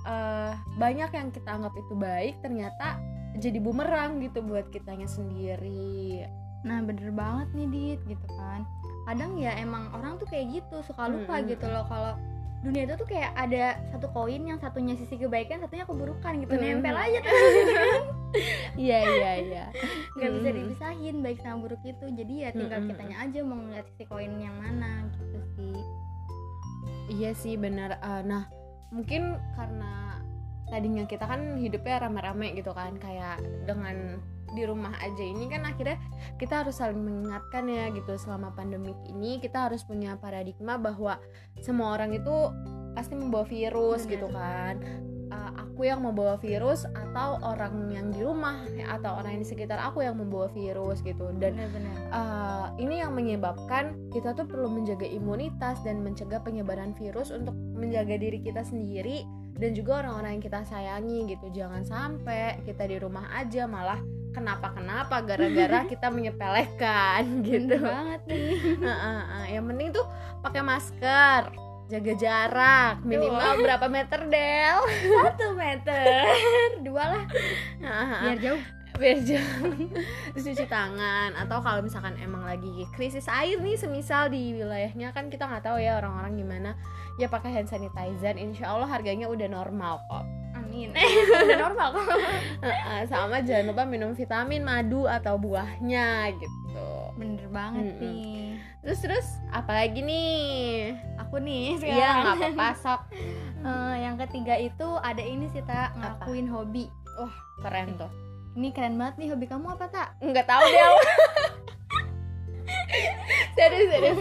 eh, 0.04 0.54
banyak 0.76 1.10
yang 1.16 1.30
kita 1.32 1.48
anggap 1.48 1.74
itu 1.80 1.94
baik 1.96 2.36
ternyata 2.44 3.00
jadi 3.38 3.62
bumerang 3.62 4.20
gitu 4.20 4.44
buat 4.44 4.68
kitanya 4.74 5.08
sendiri. 5.08 6.26
Nah 6.68 6.84
bener 6.84 7.14
banget 7.16 7.48
nih 7.54 7.68
Dit 7.70 8.02
gitu 8.06 8.28
kan. 8.36 8.66
Kadang 9.08 9.40
ya 9.40 9.56
emang 9.56 9.88
orang 9.96 10.20
tuh 10.20 10.28
kayak 10.28 10.52
gitu 10.52 10.84
Suka 10.84 11.08
lupa 11.08 11.40
Mm-mm. 11.40 11.56
gitu 11.56 11.64
loh 11.72 11.88
Kalau 11.88 12.20
dunia 12.66 12.90
itu 12.90 12.94
tuh 12.98 13.08
kayak 13.08 13.32
ada 13.38 13.78
satu 13.94 14.10
koin 14.12 14.42
yang 14.42 14.58
satunya 14.58 14.98
sisi 14.98 15.14
kebaikan 15.16 15.62
Satunya 15.62 15.86
keburukan 15.86 16.42
gitu 16.42 16.58
Mm-mm. 16.58 16.82
Nempel 16.82 16.98
aja 17.06 17.20
tuh 17.22 17.34
iya 18.74 18.98
iya 19.06 19.32
iya 19.46 19.66
Gak 20.18 20.32
bisa 20.42 20.50
Mm-mm. 20.50 20.58
dipisahin 20.66 21.16
baik 21.22 21.40
sama 21.46 21.70
buruk 21.70 21.82
itu 21.86 22.06
Jadi 22.10 22.34
ya 22.44 22.50
tinggal 22.50 22.82
Mm-mm. 22.82 22.90
kitanya 22.92 23.18
aja 23.24 23.40
mau 23.46 23.62
ngeliat 23.62 23.86
sisi 23.94 24.04
koin 24.10 24.42
yang 24.42 24.58
mana 24.58 25.06
gitu 25.22 25.40
sih 25.54 25.78
Iya 27.08 27.32
sih 27.40 27.56
benar. 27.56 28.04
Eh, 28.04 28.22
nah 28.28 28.52
mungkin 28.92 29.40
karena 29.56 30.20
tadinya 30.68 31.08
kita 31.08 31.24
kan 31.24 31.56
hidupnya 31.56 32.04
rame-rame 32.04 32.52
gitu 32.60 32.76
kan, 32.76 33.00
kayak 33.00 33.40
dengan 33.64 34.20
di 34.56 34.64
rumah 34.64 34.96
aja. 35.04 35.24
Ini 35.24 35.46
kan 35.52 35.68
akhirnya 35.68 35.98
kita 36.40 36.64
harus 36.64 36.80
saling 36.80 37.00
mengingatkan 37.00 37.68
ya 37.68 37.92
gitu. 37.92 38.16
Selama 38.16 38.54
pandemik 38.56 38.96
ini 39.10 39.42
kita 39.44 39.68
harus 39.68 39.84
punya 39.84 40.16
paradigma 40.20 40.80
bahwa 40.80 41.20
semua 41.60 41.98
orang 41.98 42.16
itu 42.16 42.36
pasti 42.96 43.14
membawa 43.14 43.46
virus 43.46 44.06
Benar. 44.06 44.12
gitu 44.14 44.28
kan. 44.34 44.76
uh, 45.28 45.52
aku 45.60 45.86
yang 45.86 46.02
membawa 46.02 46.40
virus 46.40 46.88
atau 46.90 47.38
orang 47.44 47.92
yang 47.92 48.10
di 48.10 48.24
rumah 48.24 48.64
atau 48.90 49.20
orang 49.20 49.38
yang 49.38 49.44
di 49.44 49.50
sekitar 49.50 49.78
aku 49.78 50.02
yang 50.02 50.18
membawa 50.18 50.50
virus 50.52 51.04
gitu. 51.04 51.30
Dan 51.38 51.60
uh, 52.10 52.72
ini 52.80 53.04
yang 53.04 53.14
menyebabkan 53.14 54.10
kita 54.10 54.34
tuh 54.34 54.48
perlu 54.48 54.72
menjaga 54.72 55.06
imunitas 55.06 55.84
dan 55.84 56.02
mencegah 56.02 56.42
penyebaran 56.42 56.96
virus 56.98 57.30
untuk 57.30 57.54
menjaga 57.78 58.18
diri 58.18 58.42
kita 58.42 58.64
sendiri 58.64 59.28
dan 59.58 59.74
juga 59.74 60.06
orang-orang 60.06 60.40
yang 60.40 60.44
kita 60.46 60.62
sayangi 60.66 61.20
gitu. 61.30 61.46
Jangan 61.54 61.84
sampai 61.86 62.62
kita 62.66 62.88
di 62.90 62.98
rumah 62.98 63.30
aja 63.36 63.66
malah 63.70 64.00
kenapa-kenapa 64.36 65.16
gara-gara 65.24 65.80
kita 65.92 66.08
menyepelekan 66.12 67.24
gitu. 67.44 67.78
Bener 67.78 67.92
banget 67.92 68.22
nih. 68.28 68.52
Uh, 68.80 68.90
uh, 68.90 69.20
uh. 69.20 69.46
yang 69.48 69.66
penting 69.68 69.88
tuh 69.94 70.06
pakai 70.44 70.62
masker 70.64 71.44
jaga 71.88 72.14
jarak 72.20 72.96
minimal 73.08 73.64
berapa 73.64 73.88
meter 73.88 74.28
Del? 74.28 74.80
Satu 75.24 75.56
meter. 75.56 76.28
Dua 76.84 77.04
lah. 77.16 77.24
Uh, 77.80 77.88
uh, 77.88 78.04
uh. 78.04 78.20
biar 78.28 78.38
jauh 78.44 78.77
biar 78.98 79.18
jangan 79.22 79.78
terus 80.34 80.44
cuci 80.50 80.66
tangan. 80.66 81.32
Atau 81.38 81.62
kalau 81.62 81.80
misalkan 81.80 82.18
emang 82.18 82.44
lagi 82.44 82.84
krisis 82.92 83.30
air 83.30 83.62
nih 83.62 83.78
semisal 83.78 84.28
di 84.28 84.58
wilayahnya 84.58 85.14
kan 85.14 85.30
kita 85.30 85.46
nggak 85.46 85.64
tahu 85.64 85.78
ya 85.78 86.02
orang-orang 86.02 86.34
gimana. 86.36 86.72
Ya 87.18 87.30
pakai 87.30 87.54
hand 87.54 87.70
sanitizer. 87.70 88.36
Insya 88.36 88.74
Allah 88.74 88.90
harganya 88.90 89.30
udah 89.30 89.48
normal 89.48 90.02
kok. 90.10 90.26
Amin. 90.58 90.90
Udah 91.48 91.58
normal 91.70 91.88
kok. 91.96 92.06
Sama 93.08 93.40
jangan 93.46 93.72
lupa 93.72 93.84
minum 93.86 94.12
vitamin 94.12 94.66
madu 94.66 95.06
atau 95.06 95.38
buahnya 95.38 96.34
gitu. 96.34 96.90
Bener 97.16 97.46
banget 97.50 97.94
Mm-mm. 97.94 98.02
nih. 98.02 98.46
Terus 98.84 99.00
terus 99.06 99.28
apalagi 99.50 100.02
nih? 100.02 100.98
Aku 101.24 101.38
nih 101.40 101.78
sekarang. 101.78 101.98
iya 101.98 102.10
nggak 102.20 102.36
apa-apa 102.58 102.68
sok. 102.84 103.02
Eh, 103.64 103.96
yang 104.02 104.16
ketiga 104.18 104.58
itu 104.58 104.88
ada 105.02 105.22
ini 105.22 105.46
sih 105.54 105.62
tak 105.62 105.94
Apa? 105.94 106.26
ngelakuin 106.26 106.48
hobi. 106.50 106.86
Keren 107.62 107.98
tuh 107.98 108.27
ini 108.58 108.74
keren 108.74 108.98
banget 108.98 109.22
nih 109.22 109.28
hobi 109.38 109.46
kamu 109.46 109.70
apa 109.78 109.86
tak 109.86 110.18
nggak 110.18 110.50
tahu 110.50 110.66
Del 110.66 110.96
serius 113.58 113.90
serius. 113.94 114.20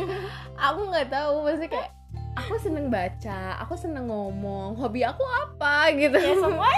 Aku 0.61 0.81
nggak 0.93 1.09
tahu 1.09 1.45
maksudnya 1.49 1.73
kayak 1.73 1.91
aku 2.37 2.55
seneng 2.61 2.93
baca 2.93 3.57
aku 3.65 3.75
seneng 3.81 4.13
ngomong 4.13 4.77
hobi 4.77 5.09
aku 5.09 5.25
apa 5.25 5.89
gitu. 5.97 6.21
Ya 6.21 6.37
semua. 6.37 6.69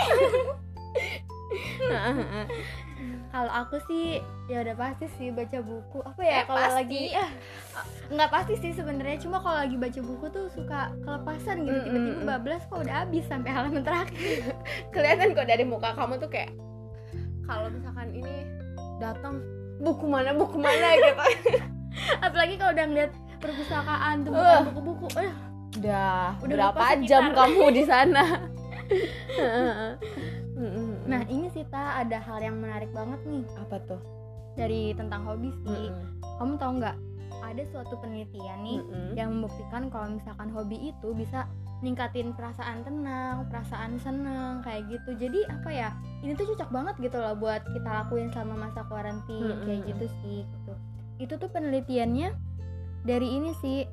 Heeh. 1.91 2.47
kalau 3.29 3.53
aku 3.53 3.77
sih 3.87 4.19
ya 4.51 4.63
udah 4.63 4.75
pasti 4.79 5.11
sih 5.19 5.35
baca 5.35 5.59
buku. 5.59 5.99
Apa 6.07 6.23
ya 6.23 6.43
Eh, 6.43 6.45
kalau 6.47 6.63
lagi 6.79 7.03
ah, 7.19 7.31
nggak 8.11 8.31
pasti 8.31 8.55
sih 8.63 8.71
sebenarnya. 8.71 9.19
Cuma 9.19 9.43
kalau 9.43 9.67
lagi 9.67 9.75
baca 9.75 9.99
buku 9.99 10.27
tuh 10.31 10.47
suka 10.55 10.95
kelepasan 11.03 11.67
gitu. 11.67 11.79
Tiba-tiba 11.91 12.23
bablas 12.23 12.63
kok 12.71 12.87
udah 12.87 13.03
habis 13.03 13.27
sampai 13.27 13.51
halaman 13.51 13.83
terakhir. 13.83 14.55
Kelihatan 14.95 15.35
kok 15.35 15.47
dari 15.51 15.67
muka 15.67 15.95
kamu 15.99 16.23
tuh 16.23 16.31
kayak 16.31 16.55
kalau 17.49 17.73
misalkan 17.73 18.13
ini 18.13 18.45
datang 19.01 19.41
buku 19.81 20.05
mana 20.05 20.37
buku 20.37 20.61
mana 20.61 20.89
gitu. 21.01 21.25
Apalagi 22.21 22.55
kalau 22.55 22.77
udah 22.77 22.87
ngeliat 22.87 23.13
perpustakaan 23.41 24.17
tuh 24.23 24.33
Uh. 24.37 24.61
buku-buku. 24.69 25.07
Eh, 25.17 25.33
udah 25.81 26.37
Udah 26.45 26.57
berapa 26.71 26.85
jam 27.03 27.33
sekitar. 27.33 27.37
kamu 27.41 27.65
di 27.73 27.83
sana? 27.83 28.25
Nah 31.09 31.25
ini 31.25 31.49
sih 31.49 31.65
ta 31.65 32.05
ada 32.05 32.21
hal 32.21 32.43
yang 32.43 32.61
menarik 32.61 32.93
banget 32.93 33.17
nih. 33.25 33.45
Apa 33.57 33.81
tuh? 33.89 34.01
Dari 34.55 34.93
tentang 34.93 35.25
hobi 35.25 35.49
sih. 35.65 35.89
Mm-mm. 35.89 36.21
kamu 36.37 36.53
tahu 36.61 36.73
nggak? 36.83 36.97
Ada 37.39 37.63
suatu 37.65 37.95
penelitian 37.97 38.59
nih 38.61 38.79
Mm-mm. 38.83 39.09
yang 39.17 39.29
membuktikan 39.33 39.89
kalau 39.89 40.13
misalkan 40.13 40.51
hobi 40.51 40.93
itu 40.93 41.09
bisa 41.15 41.49
ningkatin 41.79 42.35
perasaan 42.35 42.83
tenang, 42.83 43.47
perasaan 43.47 43.99
seneng 44.03 44.63
kayak 44.67 44.91
gitu. 44.91 45.15
Jadi 45.15 45.47
apa 45.47 45.71
ya? 45.71 45.89
Ini 46.27 46.35
tuh 46.35 46.55
cocok 46.55 46.71
banget 46.75 46.95
gitu 46.99 47.19
loh 47.23 47.39
buat 47.39 47.63
kita 47.63 47.87
lakuin 47.87 48.35
selama 48.35 48.69
masa 48.69 48.83
kuarantin 48.91 49.43
Mm-mm. 49.43 49.65
kayak 49.67 49.81
gitu 49.95 50.07
sih 50.23 50.41
gitu. 50.43 50.73
Itu 51.19 51.35
tuh 51.39 51.51
penelitiannya 51.51 52.35
dari 53.07 53.29
ini 53.31 53.55
sih. 53.63 53.87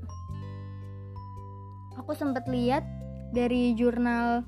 Aku 2.01 2.11
sempet 2.11 2.43
lihat 2.51 2.83
dari 3.31 3.71
jurnal 3.77 4.43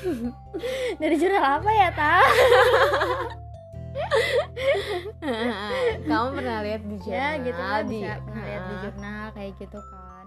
dari 1.02 1.16
jurnal 1.20 1.60
apa 1.60 1.70
ya, 1.72 1.88
Ta? 1.92 2.14
kamu 6.10 6.28
pernah 6.34 6.58
lihat 6.64 6.82
di 6.82 6.96
jurnal 7.02 7.14
ya 7.14 7.28
gitu 7.44 7.62
lah 7.62 7.80
di 7.84 8.00
bisa 8.02 8.14
pernah 8.24 8.44
lihat 8.44 8.62
di 8.62 8.74
jurnal 8.82 9.24
kayak 9.36 9.52
gitu 9.60 9.78
kan. 9.78 10.24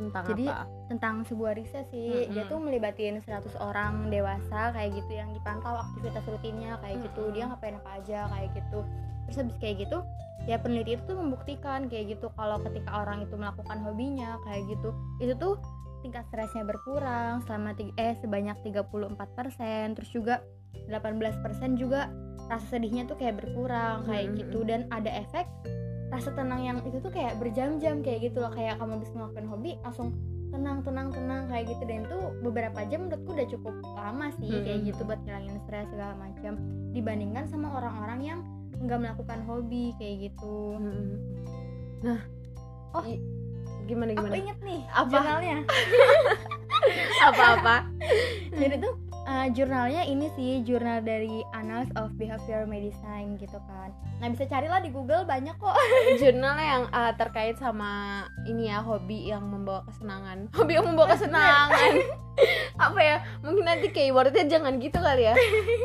Tentang 0.00 0.24
Jadi, 0.32 0.44
apa? 0.48 0.64
tentang 0.88 1.14
sebuah 1.28 1.52
riset 1.60 1.86
sih. 1.92 2.32
Dia 2.32 2.48
Mm-mm. 2.48 2.52
tuh 2.56 2.58
melibatin 2.64 3.20
100 3.20 3.52
orang 3.60 4.08
dewasa 4.08 4.72
kayak 4.72 4.96
gitu 4.96 5.12
yang 5.12 5.28
dipantau 5.36 5.76
aktivitas 5.76 6.24
rutinnya 6.24 6.80
kayak 6.80 7.04
gitu. 7.04 7.20
Mm-mm. 7.28 7.34
dia 7.36 7.44
ngapain 7.52 7.76
apa 7.76 7.90
aja 8.00 8.18
kayak 8.32 8.48
gitu. 8.56 8.80
Terus 9.28 9.36
habis 9.44 9.56
kayak 9.60 9.76
gitu 9.84 10.00
ya 10.48 10.56
peneliti 10.56 10.96
itu 10.96 11.02
tuh 11.04 11.20
membuktikan 11.20 11.86
kayak 11.92 12.16
gitu 12.16 12.32
kalau 12.32 12.56
ketika 12.64 13.04
orang 13.04 13.28
itu 13.28 13.36
melakukan 13.36 13.76
hobinya 13.84 14.40
kayak 14.48 14.64
gitu 14.72 14.90
itu 15.20 15.36
tuh 15.36 15.60
tingkat 16.00 16.24
stresnya 16.32 16.64
berkurang 16.64 17.44
selama 17.44 17.76
tiga, 17.76 17.92
eh 18.00 18.16
sebanyak 18.24 18.56
34% 18.64 20.00
terus 20.00 20.10
juga 20.10 20.40
18% 20.86 21.42
juga 21.74 22.10
rasa 22.46 22.66
sedihnya 22.68 23.06
tuh 23.06 23.14
kayak 23.14 23.38
berkurang 23.38 24.02
kayak 24.04 24.26
Mm-mm. 24.28 24.38
gitu 24.40 24.62
dan 24.62 24.86
ada 24.90 25.10
efek 25.12 25.46
rasa 26.10 26.34
tenang 26.34 26.60
yang 26.60 26.78
itu 26.82 26.98
tuh 26.98 27.08
kayak 27.08 27.38
berjam-jam 27.38 28.02
kayak 28.02 28.26
gitu 28.26 28.42
loh 28.42 28.50
kayak 28.50 28.74
kamu 28.76 28.98
habis 28.98 29.10
ngelakuin 29.10 29.46
hobi 29.46 29.72
langsung 29.80 30.10
tenang 30.50 30.82
tenang 30.82 31.14
tenang 31.14 31.46
kayak 31.46 31.70
gitu 31.70 31.82
dan 31.86 32.02
itu 32.02 32.18
beberapa 32.42 32.82
jam 32.84 33.06
menurutku 33.06 33.30
udah 33.30 33.46
cukup 33.46 33.74
lama 33.94 34.26
sih 34.34 34.50
kayak 34.50 34.66
Mm-mm. 34.76 34.88
gitu 34.90 35.00
buat 35.04 35.20
ngilangin 35.22 35.56
stres 35.62 35.86
segala 35.88 36.14
macam 36.18 36.52
dibandingkan 36.90 37.46
sama 37.46 37.70
orang-orang 37.70 38.20
yang 38.20 38.40
nggak 38.80 38.98
melakukan 38.98 39.38
hobi 39.46 39.94
kayak 39.96 40.26
gitu 40.26 40.74
Mm-mm. 40.74 41.18
nah 42.02 42.20
Oh. 42.90 43.06
i- 43.06 43.22
gimana 43.86 44.10
aku 44.10 44.26
gimana 44.26 44.34
inget 44.36 44.58
nih 44.60 44.82
Apa? 44.90 45.06
jurnalnya 45.08 45.58
apa 47.30 47.44
apa 47.54 47.76
jadi 48.50 48.74
tuh 48.78 48.94
uh, 49.30 49.46
jurnalnya 49.54 50.02
ini 50.02 50.26
sih 50.34 50.66
jurnal 50.66 51.00
dari 51.06 51.46
Annals 51.54 51.88
of 51.94 52.10
Behavior 52.18 52.66
Medicine 52.66 53.38
gitu 53.38 53.62
kan. 53.70 53.94
Nah 54.18 54.26
bisa 54.34 54.50
carilah 54.50 54.82
di 54.82 54.90
Google 54.90 55.22
banyak 55.22 55.54
kok. 55.56 55.76
Jurnal 56.20 56.56
yang 56.58 56.82
uh, 56.90 57.14
terkait 57.14 57.56
sama 57.62 58.26
ini 58.50 58.68
ya 58.68 58.82
hobi 58.82 59.30
yang 59.30 59.46
membawa 59.46 59.86
kesenangan. 59.86 60.38
Hobi 60.58 60.72
yang 60.74 60.86
membawa 60.90 61.14
kesenangan. 61.14 61.92
Apa 62.90 63.00
ya 63.00 63.16
mungkin 63.46 63.64
nanti 63.64 63.94
keywordnya 63.94 64.44
jangan 64.50 64.82
gitu 64.82 64.98
kali 64.98 65.30
ya. 65.30 65.34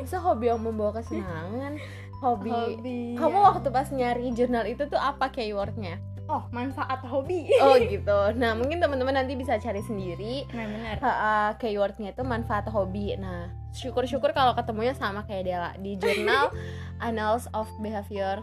Masa 0.02 0.18
hobi 0.24 0.48
yang 0.48 0.64
membawa 0.64 1.04
kesenangan? 1.04 1.78
Hobi, 2.24 2.50
hobi 2.50 3.00
kamu 3.20 3.38
ya. 3.38 3.44
waktu 3.52 3.68
pas 3.76 3.88
nyari 3.92 4.32
jurnal 4.32 4.64
itu 4.64 4.88
tuh 4.88 4.96
apa 4.96 5.36
keywordnya 5.36 6.00
oh 6.26 6.44
manfaat 6.50 7.02
hobi. 7.06 7.50
Oh 7.62 7.78
gitu. 7.94 8.20
Nah 8.38 8.58
mungkin 8.58 8.82
teman-teman 8.82 9.22
nanti 9.24 9.38
bisa 9.38 9.58
cari 9.62 9.82
sendiri. 9.86 10.46
Nah 10.54 10.66
benar. 10.66 10.96
Uh, 11.02 11.52
keywordnya 11.62 12.12
itu 12.14 12.24
manfaat 12.26 12.66
hobi. 12.70 13.14
Nah 13.18 13.54
syukur-syukur 13.76 14.32
kalau 14.34 14.56
ketemunya 14.58 14.96
sama 14.96 15.24
kayak 15.28 15.44
Dela 15.46 15.72
di 15.78 16.00
jurnal 16.00 16.50
Annals 17.06 17.46
of 17.54 17.70
Behavior 17.84 18.42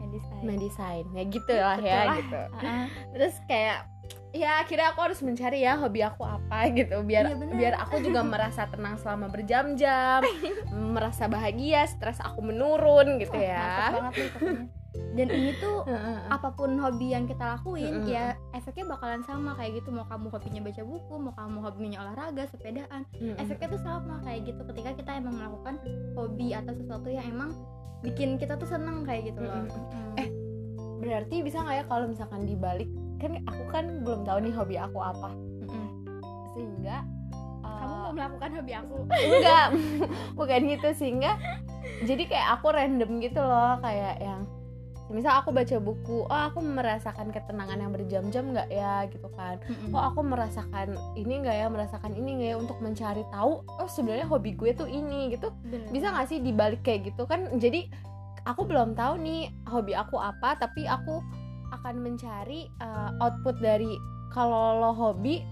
medicine. 0.00 0.42
Medicine. 0.44 1.06
Ya 1.14 1.22
gitu 1.28 1.54
lah 1.54 1.76
Betul 1.78 1.88
ya 1.88 2.00
lah. 2.04 2.16
gitu. 2.18 2.42
Ah, 2.60 2.86
terus 3.14 3.34
kayak 3.46 3.78
ya 4.32 4.64
akhirnya 4.64 4.96
aku 4.96 5.00
harus 5.04 5.20
mencari 5.20 5.60
ya 5.60 5.76
hobi 5.76 6.00
aku 6.02 6.24
apa 6.26 6.68
gitu. 6.74 7.00
Biar 7.06 7.32
benar. 7.38 7.54
biar 7.56 7.74
aku 7.80 8.02
juga 8.02 8.20
merasa 8.26 8.66
tenang 8.66 8.98
selama 8.98 9.30
berjam-jam 9.30 10.20
merasa 10.96 11.28
bahagia 11.30 11.86
stres 11.86 12.18
aku 12.20 12.42
menurun 12.44 13.20
gitu 13.22 13.36
Wah, 13.36 13.46
ya. 13.46 13.68
banget 13.94 14.12
nih. 14.18 14.81
Dan 14.92 15.28
ini 15.32 15.56
tuh 15.56 15.88
apa 16.36 16.52
pun 16.52 16.76
hobi 16.76 17.16
yang 17.16 17.24
kita 17.24 17.56
lakuin 17.56 18.04
ya 18.04 18.36
efeknya 18.52 18.92
bakalan 18.92 19.24
sama 19.24 19.56
kayak 19.56 19.80
gitu. 19.80 19.88
Mau 19.88 20.04
kamu 20.04 20.28
hobinya 20.28 20.60
baca 20.60 20.82
buku 20.84 21.14
mau 21.16 21.34
kamu 21.36 21.58
hobinya 21.64 21.98
olahraga 22.04 22.44
sepedaan 22.52 23.08
efeknya 23.40 23.68
tuh 23.72 23.80
sama 23.80 24.20
kayak 24.24 24.52
gitu. 24.52 24.60
Ketika 24.68 24.90
kita 24.96 25.10
emang 25.16 25.34
melakukan 25.40 25.80
hobi 26.16 26.52
atau 26.52 26.72
sesuatu 26.76 27.08
yang 27.08 27.24
emang 27.28 27.56
bikin 28.04 28.36
kita 28.36 28.58
tuh 28.58 28.68
seneng 28.68 29.06
kayak 29.06 29.32
gitu 29.32 29.40
loh. 29.40 29.64
Eh, 30.20 30.28
berarti 31.00 31.40
bisa 31.40 31.62
nggak 31.64 31.76
ya 31.76 31.84
kalau 31.88 32.04
misalkan 32.10 32.44
dibalik? 32.44 32.90
Kan 33.22 33.40
aku 33.48 33.64
kan 33.70 34.02
belum 34.02 34.28
tahu 34.28 34.38
nih 34.44 34.52
hobi 34.52 34.76
aku 34.76 34.98
apa. 35.00 35.30
Sehingga 36.52 37.06
uh, 37.64 37.76
kamu 37.80 37.94
mau 37.96 38.12
melakukan 38.12 38.50
hobi 38.60 38.72
aku? 38.76 38.96
Enggak. 39.08 39.68
Bukan 40.38 40.60
gitu 40.68 40.88
sehingga 40.92 41.38
jadi 42.02 42.22
kayak 42.26 42.48
aku 42.58 42.74
random 42.74 43.22
gitu 43.22 43.40
loh 43.40 43.78
kayak 43.80 44.18
yang 44.20 44.42
misal 45.12 45.38
aku 45.38 45.52
baca 45.52 45.76
buku 45.76 46.24
oh 46.24 46.40
aku 46.48 46.64
merasakan 46.64 47.28
ketenangan 47.28 47.78
yang 47.78 47.92
berjam-jam 47.92 48.44
nggak 48.56 48.68
ya 48.72 49.04
gitu 49.12 49.28
kan 49.36 49.60
Mm-mm. 49.68 49.92
oh 49.92 50.02
aku 50.02 50.24
merasakan 50.24 50.96
ini 51.14 51.44
nggak 51.44 51.56
ya 51.56 51.66
merasakan 51.68 52.16
ini 52.16 52.28
nggak 52.40 52.50
ya 52.50 52.56
untuk 52.56 52.78
mencari 52.80 53.22
tahu 53.28 53.60
oh 53.62 53.88
sebenarnya 53.88 54.26
hobi 54.26 54.56
gue 54.56 54.72
tuh 54.72 54.88
ini 54.88 55.36
gitu 55.36 55.52
Bener. 55.68 55.92
bisa 55.92 56.10
nggak 56.10 56.26
sih 56.32 56.38
dibalik 56.40 56.80
kayak 56.80 57.12
gitu 57.12 57.28
kan 57.28 57.46
jadi 57.60 57.86
aku 58.48 58.64
belum 58.66 58.96
tahu 58.96 59.20
nih 59.20 59.52
hobi 59.68 59.92
aku 59.92 60.16
apa 60.16 60.56
tapi 60.56 60.88
aku 60.88 61.20
akan 61.72 62.00
mencari 62.00 62.68
uh, 62.80 63.12
output 63.20 63.60
dari 63.60 63.94
kalau 64.32 64.80
lo 64.80 64.92
hobi 64.96 65.44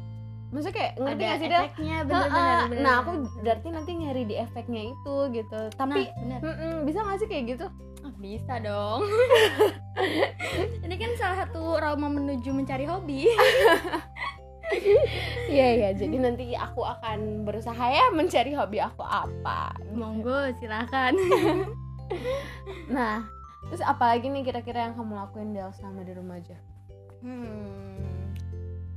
maksudnya 0.50 0.74
kayak 0.74 0.92
ngerti 0.98 1.22
ada 1.22 1.30
gak 1.30 1.38
sih 1.38 1.48
Del? 1.48 1.60
efeknya 1.62 1.96
Heeh, 1.96 2.06
bener-bener 2.10 2.58
bener, 2.66 2.82
nah 2.82 2.94
aku 2.98 3.10
bener. 3.14 3.30
berarti 3.46 3.68
nanti 3.70 3.90
nyari 3.94 4.22
di 4.26 4.34
efeknya 4.34 4.82
itu 4.90 5.14
gitu 5.30 5.60
tapi 5.78 6.02
nah, 6.26 6.38
bener. 6.42 6.82
bisa 6.82 6.98
gak 7.06 7.18
sih 7.22 7.28
kayak 7.30 7.44
gitu 7.54 7.66
bisa 8.20 8.60
dong. 8.60 9.08
Ini 10.84 10.94
kan 10.94 11.12
salah 11.16 11.36
satu 11.42 11.80
aroma 11.80 12.06
menuju 12.06 12.52
mencari 12.52 12.84
hobi. 12.86 13.26
Iya 15.50 15.66
iya. 15.74 15.90
Jadi 15.98 16.14
nanti 16.14 16.54
aku 16.54 16.86
akan 16.86 17.42
berusaha 17.42 17.90
ya 17.90 18.06
mencari 18.14 18.54
hobi 18.54 18.78
aku 18.78 19.02
apa. 19.02 19.74
Monggo 19.90 20.54
silakan. 20.62 21.18
Nah 22.86 23.26
terus 23.66 23.82
apalagi 23.82 24.30
nih 24.30 24.46
kira-kira 24.46 24.86
yang 24.86 24.94
kamu 24.94 25.18
lakuin 25.18 25.50
Del 25.50 25.74
selama 25.74 26.06
di 26.06 26.14
rumah 26.14 26.38
aja? 26.38 26.54
Hmm. 27.18 28.30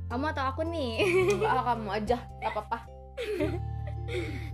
kamu 0.06 0.30
atau 0.30 0.44
aku 0.46 0.62
nih? 0.62 1.02
Enggak, 1.34 1.62
kamu 1.66 1.88
aja 1.90 2.16
gak 2.38 2.50
apa-apa. 2.54 2.78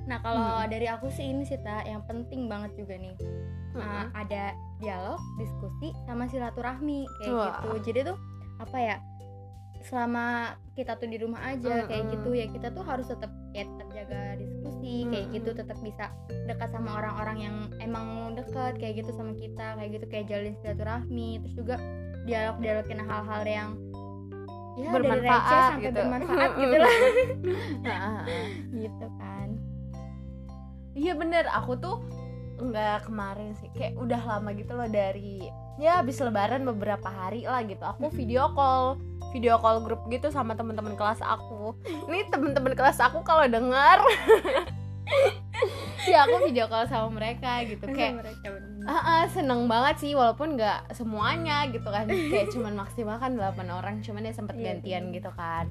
Nah 0.08 0.18
kalau 0.24 0.64
Hmm. 0.64 0.68
dari 0.72 0.88
aku 0.88 1.12
sih 1.12 1.28
ini 1.28 1.44
sih 1.44 1.60
tak 1.60 1.84
yang 1.84 2.00
penting 2.08 2.48
banget 2.48 2.80
juga 2.80 2.96
nih 2.96 3.12
uh, 3.76 4.06
ada 4.14 4.54
dialog, 4.80 5.20
diskusi, 5.36 5.92
sama 6.08 6.26
silaturahmi 6.26 7.04
kayak 7.20 7.32
Wah. 7.34 7.46
gitu. 7.62 7.68
Jadi 7.92 7.98
tuh 8.14 8.18
apa 8.58 8.78
ya? 8.78 8.96
Selama 9.80 10.56
kita 10.76 10.96
tuh 11.00 11.08
di 11.08 11.16
rumah 11.20 11.40
aja 11.44 11.84
kayak 11.88 12.08
Mm-mm. 12.08 12.14
gitu 12.20 12.30
ya 12.36 12.46
kita 12.48 12.68
tuh 12.72 12.84
harus 12.84 13.08
tetap 13.08 13.32
ya 13.52 13.64
tetap 13.64 13.88
jaga 13.92 14.20
diskusi 14.36 15.08
kayak 15.08 15.26
gitu, 15.36 15.50
tetap 15.56 15.78
bisa 15.80 16.04
dekat 16.48 16.68
sama 16.72 17.00
orang-orang 17.00 17.36
yang 17.40 17.56
emang 17.80 18.32
dekat 18.36 18.76
kayak 18.80 19.04
gitu 19.04 19.12
sama 19.16 19.32
kita 19.36 19.76
kayak 19.76 19.90
gitu 19.96 20.06
kayak 20.08 20.24
jalin 20.28 20.54
silaturahmi 20.60 21.40
terus 21.44 21.54
juga 21.56 21.76
dialog-dialogin 22.28 23.00
hal-hal 23.04 23.42
yang 23.48 23.70
ya 24.78 24.88
dari 24.88 24.94
Bermanfaat 25.02 25.42
receh 25.42 25.60
sampai 25.60 25.82
gitu. 25.84 25.98
bermanfaat 26.00 26.50
gitu 26.56 26.76
lah 26.78 26.94
Nah, 27.88 28.20
gitu 28.72 29.06
kan. 29.18 29.48
Iya 30.94 31.12
bener, 31.16 31.44
aku 31.50 31.72
tuh 31.78 31.96
nggak 32.61 33.09
kemarin 33.09 33.57
sih, 33.59 33.69
kayak 33.73 33.97
udah 33.97 34.21
lama 34.21 34.52
gitu 34.52 34.76
loh 34.76 34.87
dari 34.87 35.49
ya 35.81 36.05
habis 36.05 36.21
lebaran 36.21 36.62
beberapa 36.69 37.09
hari 37.09 37.49
lah 37.49 37.64
gitu. 37.64 37.81
Aku 37.81 38.12
video 38.12 38.52
call, 38.52 39.00
video 39.33 39.57
call 39.57 39.81
grup 39.81 40.05
gitu 40.12 40.29
sama 40.29 40.52
teman-teman 40.52 40.95
kelas 40.95 41.25
aku. 41.25 41.73
Ini 42.09 42.29
teman-teman 42.29 42.76
kelas 42.76 43.00
aku 43.00 43.25
kalau 43.25 43.49
dengar, 43.49 44.05
ya 46.11 46.29
aku 46.29 46.45
video 46.45 46.69
call 46.69 46.85
sama 46.87 47.09
mereka 47.09 47.64
gitu. 47.64 47.88
Kayak 47.88 48.21
mereka 48.21 48.47
ah, 48.90 49.23
ah, 49.23 49.25
seneng 49.30 49.70
banget 49.70 50.02
sih, 50.02 50.12
walaupun 50.18 50.59
nggak 50.59 50.90
semuanya 50.99 51.70
gitu 51.70 51.87
kan. 51.87 52.11
Kayak 52.11 52.50
cuman 52.50 52.75
maksimal 52.75 53.23
kan 53.23 53.38
8 53.38 53.70
orang, 53.70 54.02
cuman 54.02 54.26
ya 54.26 54.35
sempet 54.35 54.59
Iya, 54.59 54.82
gantian 54.82 55.14
gitu 55.14 55.30
kan. 55.38 55.70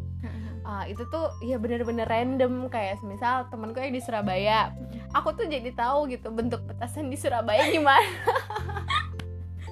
Ah, 0.63 0.87
itu 0.87 1.03
tuh 1.11 1.33
ya 1.43 1.59
bener-bener 1.59 2.07
random 2.07 2.71
kayak 2.71 3.01
misal 3.03 3.49
temanku 3.51 3.81
yang 3.81 3.89
di 3.89 4.03
Surabaya 4.03 4.69
aku 5.17 5.33
tuh 5.33 5.45
jadi 5.49 5.73
tahu 5.73 6.05
gitu 6.13 6.29
bentuk 6.29 6.61
petasan 6.69 7.09
di 7.09 7.17
Surabaya 7.17 7.65
gimana 7.73 8.05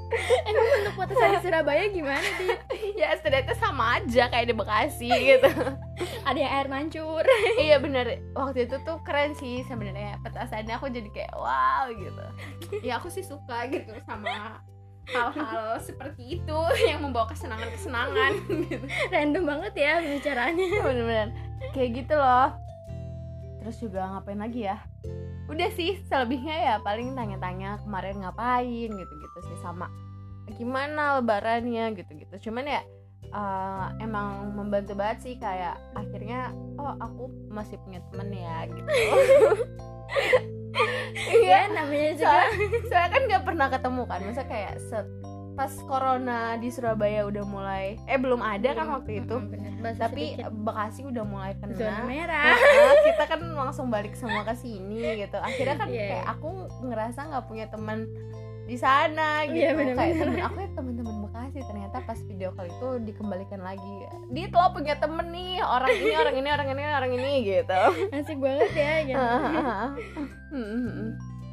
Emang 0.50 0.68
bentuk 0.72 0.96
petasan 0.96 1.30
di 1.36 1.40
Surabaya 1.44 1.84
gimana 1.92 2.28
sih? 2.40 2.50
ya 3.02 3.16
ternyata 3.20 3.54
sama 3.60 4.00
aja 4.00 4.32
kayak 4.32 4.48
di 4.52 4.56
Bekasi 4.56 5.10
gitu. 5.12 5.50
Ada 6.28 6.38
yang 6.40 6.54
air 6.54 6.68
mancur. 6.72 7.24
iya 7.60 7.78
bener. 7.80 8.24
Waktu 8.34 8.68
itu 8.68 8.80
tuh 8.84 9.04
keren 9.04 9.36
sih 9.36 9.64
sebenarnya 9.68 10.20
petasannya. 10.24 10.80
Aku 10.80 10.88
jadi 10.88 11.10
kayak 11.12 11.34
wow 11.36 11.92
gitu. 11.92 12.26
Ya 12.84 13.00
aku 13.00 13.12
sih 13.12 13.24
suka 13.24 13.68
gitu 13.68 13.92
sama 14.08 14.64
hal-hal 15.08 15.80
seperti 15.80 16.40
itu 16.40 16.60
yang 16.84 17.00
membawa 17.00 17.32
kesenangan-kesenangan 17.32 18.32
gitu. 18.68 18.86
Random 19.12 19.44
banget 19.44 19.74
ya 19.76 19.92
pembicaraannya. 20.04 20.68
bener-bener. 20.84 21.30
Kayak 21.76 21.90
gitu 22.04 22.16
loh. 22.16 22.50
Terus 23.64 23.76
juga 23.84 24.08
ngapain 24.08 24.40
lagi 24.40 24.68
ya? 24.68 24.80
Udah 25.48 25.72
sih 25.72 25.96
selebihnya 26.12 26.56
ya 26.56 26.76
paling 26.84 27.16
tanya-tanya 27.16 27.80
kemarin 27.80 28.20
ngapain 28.20 28.92
gitu-gitu 28.92 29.40
sih 29.48 29.58
sama 29.64 29.88
gimana 30.50 31.20
lebarannya 31.20 31.92
gitu-gitu 31.94 32.50
cuman 32.50 32.66
ya 32.66 32.82
eh, 33.28 33.86
emang 34.00 34.56
membantu 34.56 34.96
banget 34.96 35.18
sih 35.22 35.36
kayak 35.36 35.76
akhirnya 35.94 36.50
oh 36.76 36.96
aku 36.98 37.28
masih 37.50 37.76
punya 37.84 38.00
temen 38.08 38.32
ya 38.32 38.58
gitu 38.66 38.88
Iya, 41.18 41.74
namanya 41.74 42.12
juga 42.14 42.30
soalnya, 42.30 42.80
soalnya 42.86 43.10
kan 43.10 43.22
nggak 43.26 43.44
pernah 43.44 43.68
ketemu 43.74 44.02
kan 44.06 44.20
masa 44.22 44.44
kayak 44.46 44.74
set, 44.78 45.08
pas 45.58 45.74
corona 45.90 46.54
di 46.56 46.70
Surabaya 46.70 47.26
udah 47.26 47.44
mulai 47.44 47.98
eh 48.06 48.20
belum 48.22 48.46
ada 48.46 48.78
kan 48.78 48.86
waktu 48.94 49.26
itu 49.26 49.36
bener. 49.42 49.98
Tapi 49.98 50.38
sedikit. 50.38 50.54
Bekasi 50.54 51.02
udah 51.10 51.24
mulai 51.26 51.58
kena 51.58 51.74
zona 51.74 52.02
merah. 52.06 52.54
Nah, 52.54 52.96
kita 53.10 53.24
kan 53.26 53.42
langsung 53.42 53.90
balik 53.90 54.14
semua 54.14 54.46
ke 54.46 54.54
sini 54.54 55.02
gitu 55.18 55.38
akhirnya 55.42 55.76
kan 55.76 55.88
Iya. 55.90 56.06
kayak 56.14 56.26
aku 56.38 56.48
ngerasa 56.86 57.20
nggak 57.26 57.46
punya 57.50 57.66
teman 57.74 58.06
di 58.68 58.76
sana 58.76 59.48
gitu 59.48 59.56
Iya, 59.58 59.70
bener-bener. 59.72 59.96
kayak 59.98 60.16
temen 60.20 60.38
aku 60.44 60.58
ya 60.60 60.70
teman-teman 60.76 61.16
Bekasi 61.24 61.60
ternyata 61.64 61.98
pas 62.04 62.20
video 62.22 62.50
call 62.52 62.68
itu 62.68 62.90
dikembalikan 63.04 63.62
lagi 63.62 63.96
dia 64.28 64.48
lo 64.50 64.70
punya 64.70 64.96
temen 64.96 65.28
nih 65.30 65.60
orang 65.60 65.94
ini 65.94 66.14
orang 66.14 66.36
ini 66.36 66.50
orang 66.52 66.68
ini 66.68 66.82
orang 66.84 67.12
ini 67.14 67.32
gitu 67.44 67.82
Asik 68.16 68.38
banget 68.38 68.72
ya. 68.74 68.94
gitu. 69.08 69.24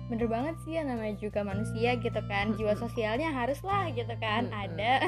Bener 0.04 0.28
banget 0.28 0.54
sih 0.60 0.76
ya 0.76 0.84
namanya 0.84 1.16
juga 1.16 1.40
manusia 1.40 1.96
gitu 1.96 2.20
kan. 2.26 2.52
Jiwa 2.52 2.76
sosialnya 2.76 3.32
harus 3.32 3.56
lah 3.62 3.88
gitu 3.88 4.12
kan. 4.18 4.52
Ada. 4.52 5.00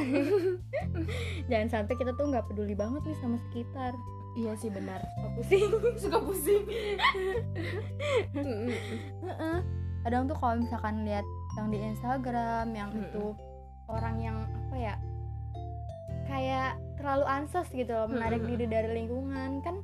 Jangan 1.53 1.69
sampai 1.69 1.95
kita 1.95 2.14
tuh 2.14 2.31
nggak 2.31 2.49
peduli 2.49 2.73
banget 2.73 3.05
nih 3.05 3.19
sama 3.19 3.37
sekitar. 3.42 3.92
iya 4.37 4.53
sih 4.55 4.69
benar 4.69 5.01
Suka 5.16 5.29
pusing. 5.33 5.69
suka 5.97 6.19
pusing. 6.21 6.64
Kadang 10.01 10.29
tuh 10.29 10.37
kalau 10.37 10.55
misalkan 10.57 11.03
lihat 11.03 11.25
yang 11.57 11.69
di 11.73 11.79
Instagram 11.81 12.66
yang 12.77 12.90
Mm-mm. 12.92 13.05
itu 13.09 13.25
orang 13.88 14.16
yang 14.21 14.37
apa 14.45 14.77
ya 14.77 14.95
kayak 16.27 16.77
terlalu 17.01 17.25
ansos 17.25 17.66
gitu 17.73 17.90
loh 17.90 18.09
menarik 18.11 18.45
Mm-mm. 18.45 18.51
diri 18.55 18.66
dari 18.69 18.90
lingkungan. 19.03 19.64
Kan 19.64 19.81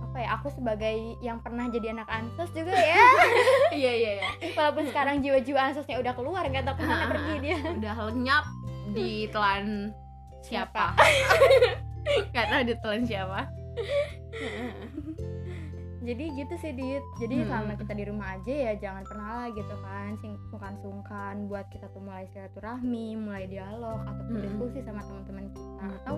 apa 0.00 0.16
ya 0.22 0.28
aku 0.38 0.46
sebagai 0.54 0.94
yang 1.20 1.42
pernah 1.42 1.66
jadi 1.68 1.92
anak 1.92 2.08
ansos 2.08 2.50
juga 2.54 2.72
ya. 2.94 3.02
Iya 3.74 3.92
iya 3.92 4.10
iya. 4.22 4.28
Walaupun 4.54 4.88
sekarang 4.88 5.20
jiwa-jiwa 5.20 5.60
ansosnya 5.72 5.98
udah 6.00 6.14
keluar 6.16 6.42
nggak 6.46 6.64
tahu 6.64 6.76
ke 6.80 6.84
mana 6.86 7.04
pergi 7.10 7.34
dia. 7.44 7.58
Udah 7.60 7.94
lenyap 8.10 8.44
di 8.94 9.26
telan 9.28 9.90
siapa? 10.40 10.94
nggak 12.32 12.46
tahu 12.52 12.62
ditelan 12.68 13.02
siapa 13.08 13.48
jadi 16.04 16.24
gitu 16.36 16.54
sih 16.56 16.72
dit. 16.72 17.04
Jadi 17.16 17.36
Hmm. 17.40 17.48
selama 17.48 17.72
kita 17.74 17.92
di 17.92 18.04
rumah 18.04 18.36
aja 18.36 18.52
ya 18.52 18.72
jangan 18.76 19.02
pernah 19.02 19.28
lah 19.40 19.48
gitu 19.50 19.74
kan 19.80 20.10
sungkan-sungkan 20.52 21.34
buat 21.48 21.66
kita 21.72 21.88
tuh 21.90 22.04
mulai 22.04 22.28
silaturahmi 22.30 23.16
mulai 23.16 23.48
dialog 23.48 24.04
ataupun 24.04 24.36
Hmm. 24.36 24.44
diskusi 24.44 24.78
sama 24.84 25.00
teman-teman 25.02 25.46
kita 25.50 25.84
atau 26.04 26.16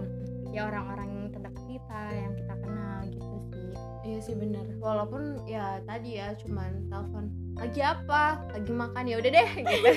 ya 0.50 0.66
orang-orang 0.66 1.08
yang 1.08 1.26
terdekat 1.30 1.64
kita 1.64 2.02
yang 2.12 2.32
kita 2.34 2.54
kenal 2.58 2.98
gitu 3.06 3.36
sih. 3.48 3.72
Iya 4.06 4.18
sih 4.22 4.34
bener 4.34 4.66
Walaupun 4.78 5.22
ya 5.46 5.82
tadi 5.82 6.18
ya 6.18 6.34
cuman 6.34 6.86
telepon 6.86 7.24
lagi 7.56 7.80
apa? 7.80 8.44
Lagi 8.52 8.70
makan? 8.70 9.04
Ya 9.08 9.16
udah 9.16 9.30
deh 9.32 9.48
gitu. 9.64 9.90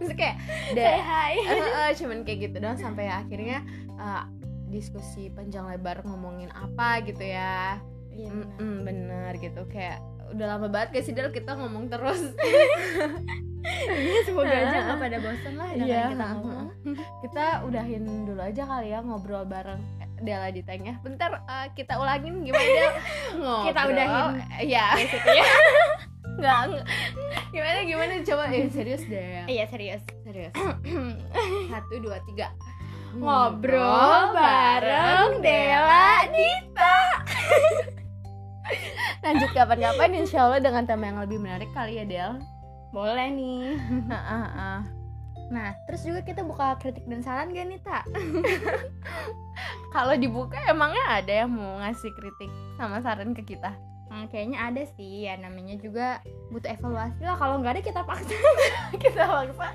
Terus 0.00 0.12
kayak 0.16 0.36
deh 0.72 0.96
hi. 0.98 1.34
Eh, 1.50 1.58
eh, 1.58 1.90
cuman 1.94 2.22
kayak 2.22 2.38
gitu 2.46 2.56
doang 2.58 2.78
sampai 2.78 3.06
akhirnya 3.06 3.62
eh, 3.94 4.22
diskusi 4.70 5.30
panjang 5.30 5.66
lebar 5.66 6.02
ngomongin 6.06 6.46
apa 6.54 7.02
gitu 7.02 7.22
ya 7.22 7.78
iya 8.10 8.28
benar. 8.28 8.58
mm, 8.58 8.78
bener 8.82 9.32
gitu. 9.36 9.62
Kayak 9.66 9.98
udah 10.30 10.46
lama 10.48 10.66
banget 10.66 10.88
gak 10.92 11.04
sih 11.04 11.12
Del 11.12 11.30
kita 11.30 11.54
ngomong 11.54 11.86
terus? 11.86 12.22
Iya, 13.60 14.24
semoga 14.24 14.48
aja 14.48 14.78
nggak 14.82 14.98
pada 14.98 15.18
bosan 15.20 15.54
lah 15.54 15.68
dengan 15.68 15.84
Iya, 15.84 16.02
kita 16.08 16.26
ngomong. 16.32 16.66
kita 17.20 17.44
udahin 17.62 18.04
dulu 18.24 18.40
aja 18.40 18.62
kali 18.64 18.88
ya 18.88 18.98
ngobrol 18.98 19.44
bareng 19.44 19.84
Dela 20.18 20.48
ditanya 20.48 20.96
bentar 20.98 21.28
eh, 21.38 21.68
kita 21.70 21.96
ulangin 21.96 22.40
gimana 22.40 22.64
Del? 22.64 22.92
Ngobrol. 23.36 23.64
Kita 23.68 23.80
udahin. 23.84 24.32
ya 24.64 24.86
Maksudnya, 24.92 25.44
nggak 26.40 26.58
nggak. 26.66 26.86
gimana 27.50 27.78
gimana? 27.84 28.12
Coba 28.22 28.44
eh 28.48 28.64
serius 28.66 29.02
deh. 29.04 29.44
Iya 29.44 29.64
serius. 29.66 30.02
Serius. 30.22 30.52
Satu 31.70 31.94
dua 32.00 32.16
tiga. 32.26 32.48
Ngobrol 33.12 34.20
bareng 34.32 35.40
Dela 35.40 36.24
Dita 36.26 36.96
lanjut 39.24 39.50
kapan-kapan 39.52 40.10
insya 40.16 40.48
Allah 40.48 40.60
dengan 40.62 40.84
tema 40.86 41.10
yang 41.10 41.20
lebih 41.20 41.38
menarik 41.38 41.70
kali 41.72 42.00
ya 42.00 42.04
Del. 42.06 42.32
Boleh 42.90 43.28
nih. 43.30 43.78
Ah, 44.10 44.16
ah, 44.16 44.48
ah. 44.54 44.80
nah 45.50 45.74
terus 45.90 46.06
juga 46.06 46.22
kita 46.22 46.46
buka 46.46 46.78
kritik 46.78 47.02
dan 47.10 47.26
saran 47.26 47.50
gak 47.50 47.66
nih 47.66 47.82
tak 47.82 48.06
kalau 49.94 50.14
dibuka 50.14 50.54
emangnya 50.70 51.02
ada 51.10 51.42
yang 51.42 51.50
mau 51.50 51.82
ngasih 51.82 52.14
kritik 52.14 52.50
sama 52.78 53.02
saran 53.02 53.34
ke 53.34 53.42
kita? 53.42 53.74
Hmm, 54.10 54.26
kayaknya 54.26 54.58
ada 54.58 54.82
sih. 54.98 55.26
Ya 55.26 55.38
namanya 55.38 55.78
juga 55.78 56.18
butuh 56.50 56.70
evaluasi 56.70 57.22
lah. 57.22 57.38
Kalau 57.38 57.62
nggak 57.62 57.78
ada 57.78 57.82
kita 57.82 58.00
paksa. 58.02 58.34
Kita 59.02 59.22
maksa 59.22 59.70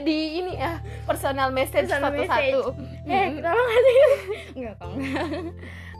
di 0.00 0.40
ini 0.40 0.56
ya 0.56 0.80
personal 1.04 1.52
message 1.52 1.92
satu-satu. 1.92 2.72
eh 3.04 3.28
tolong 3.44 3.68
kasih 3.68 3.96
enggak 4.56 4.74
kok 4.80 4.90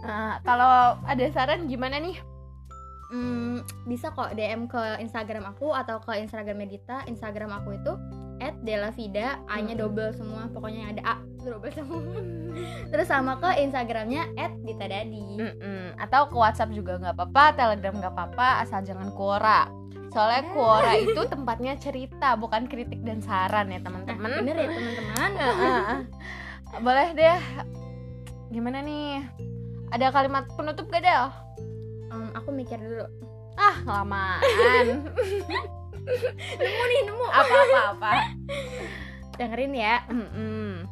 Nah, 0.03 0.43
kalau 0.43 0.99
ada 1.07 1.27
saran 1.31 1.71
gimana 1.71 2.03
nih 2.03 2.19
Hmm, 3.13 3.61
bisa 3.85 4.09
kok 4.09 4.33
DM 4.33 4.65
ke 4.73 4.81
Instagram 5.05 5.53
aku 5.53 5.77
atau 5.77 6.01
ke 6.01 6.17
Instagram 6.17 6.65
Medita. 6.65 7.05
Instagram 7.05 7.53
aku 7.61 7.77
itu 7.77 7.93
@delavida, 8.65 9.37
A-nya 9.53 9.77
Mm-mm. 9.77 9.85
double 9.85 10.17
semua, 10.17 10.49
pokoknya 10.49 10.79
yang 10.81 10.91
ada 10.97 11.03
A 11.05 11.17
double 11.45 11.69
semua. 11.77 12.01
Terus 12.91 13.13
sama 13.13 13.37
ke 13.37 13.61
Instagramnya 13.61 14.33
@ditadadi. 14.65 15.29
Mm-mm. 15.37 15.93
atau 16.01 16.25
ke 16.33 16.37
WhatsApp 16.41 16.73
juga 16.73 16.97
nggak 16.97 17.13
apa-apa 17.21 17.45
Telegram 17.53 17.95
nggak 18.01 18.15
apa-apa 18.17 18.49
asal 18.65 18.81
jangan 18.81 19.13
kuora 19.13 19.69
soalnya 20.13 20.45
kuora 20.53 20.93
itu 21.01 21.21
tempatnya 21.25 21.73
cerita 21.81 22.37
bukan 22.37 22.69
kritik 22.69 23.01
dan 23.01 23.25
saran 23.25 23.73
ya 23.73 23.81
Nah, 23.81 23.85
teman-teman 23.89 24.31
bener 24.45 24.57
ya 24.57 24.69
teman-teman. 24.69 25.31
Boleh 26.85 27.09
deh 27.17 27.41
gimana 28.53 28.85
nih 28.85 29.25
ada 29.93 30.09
kalimat 30.09 30.49
penutup 30.51 30.89
gak 30.89 31.03
Del? 31.03 31.29
Em, 32.09 32.33
aku 32.33 32.49
mikir 32.51 32.77
dulu. 32.77 33.05
ah 33.53 33.77
lamaan 33.85 35.05
Nemu 36.59 36.83
nih, 36.83 37.01
nemu. 37.05 37.27
apa 37.29 37.55
apa 37.55 37.81
apa 37.93 38.11
Dengerin 39.39 39.73
ya. 39.73 40.01
Mm-mm. 40.09 40.89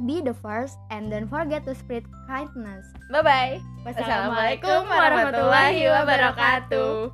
Be 0.00 0.18
the 0.18 0.32
first 0.34 0.78
and 0.88 1.08
don't 1.08 1.26
forget 1.26 1.62
to 1.64 1.74
spread 1.74 2.02
kindness. 2.24 2.84
bye 3.08 3.20
bye 3.20 3.60
Wassalamualaikum 3.82 4.84
warahmatullahi 4.84 5.84
wabarakatuh. 5.86 7.12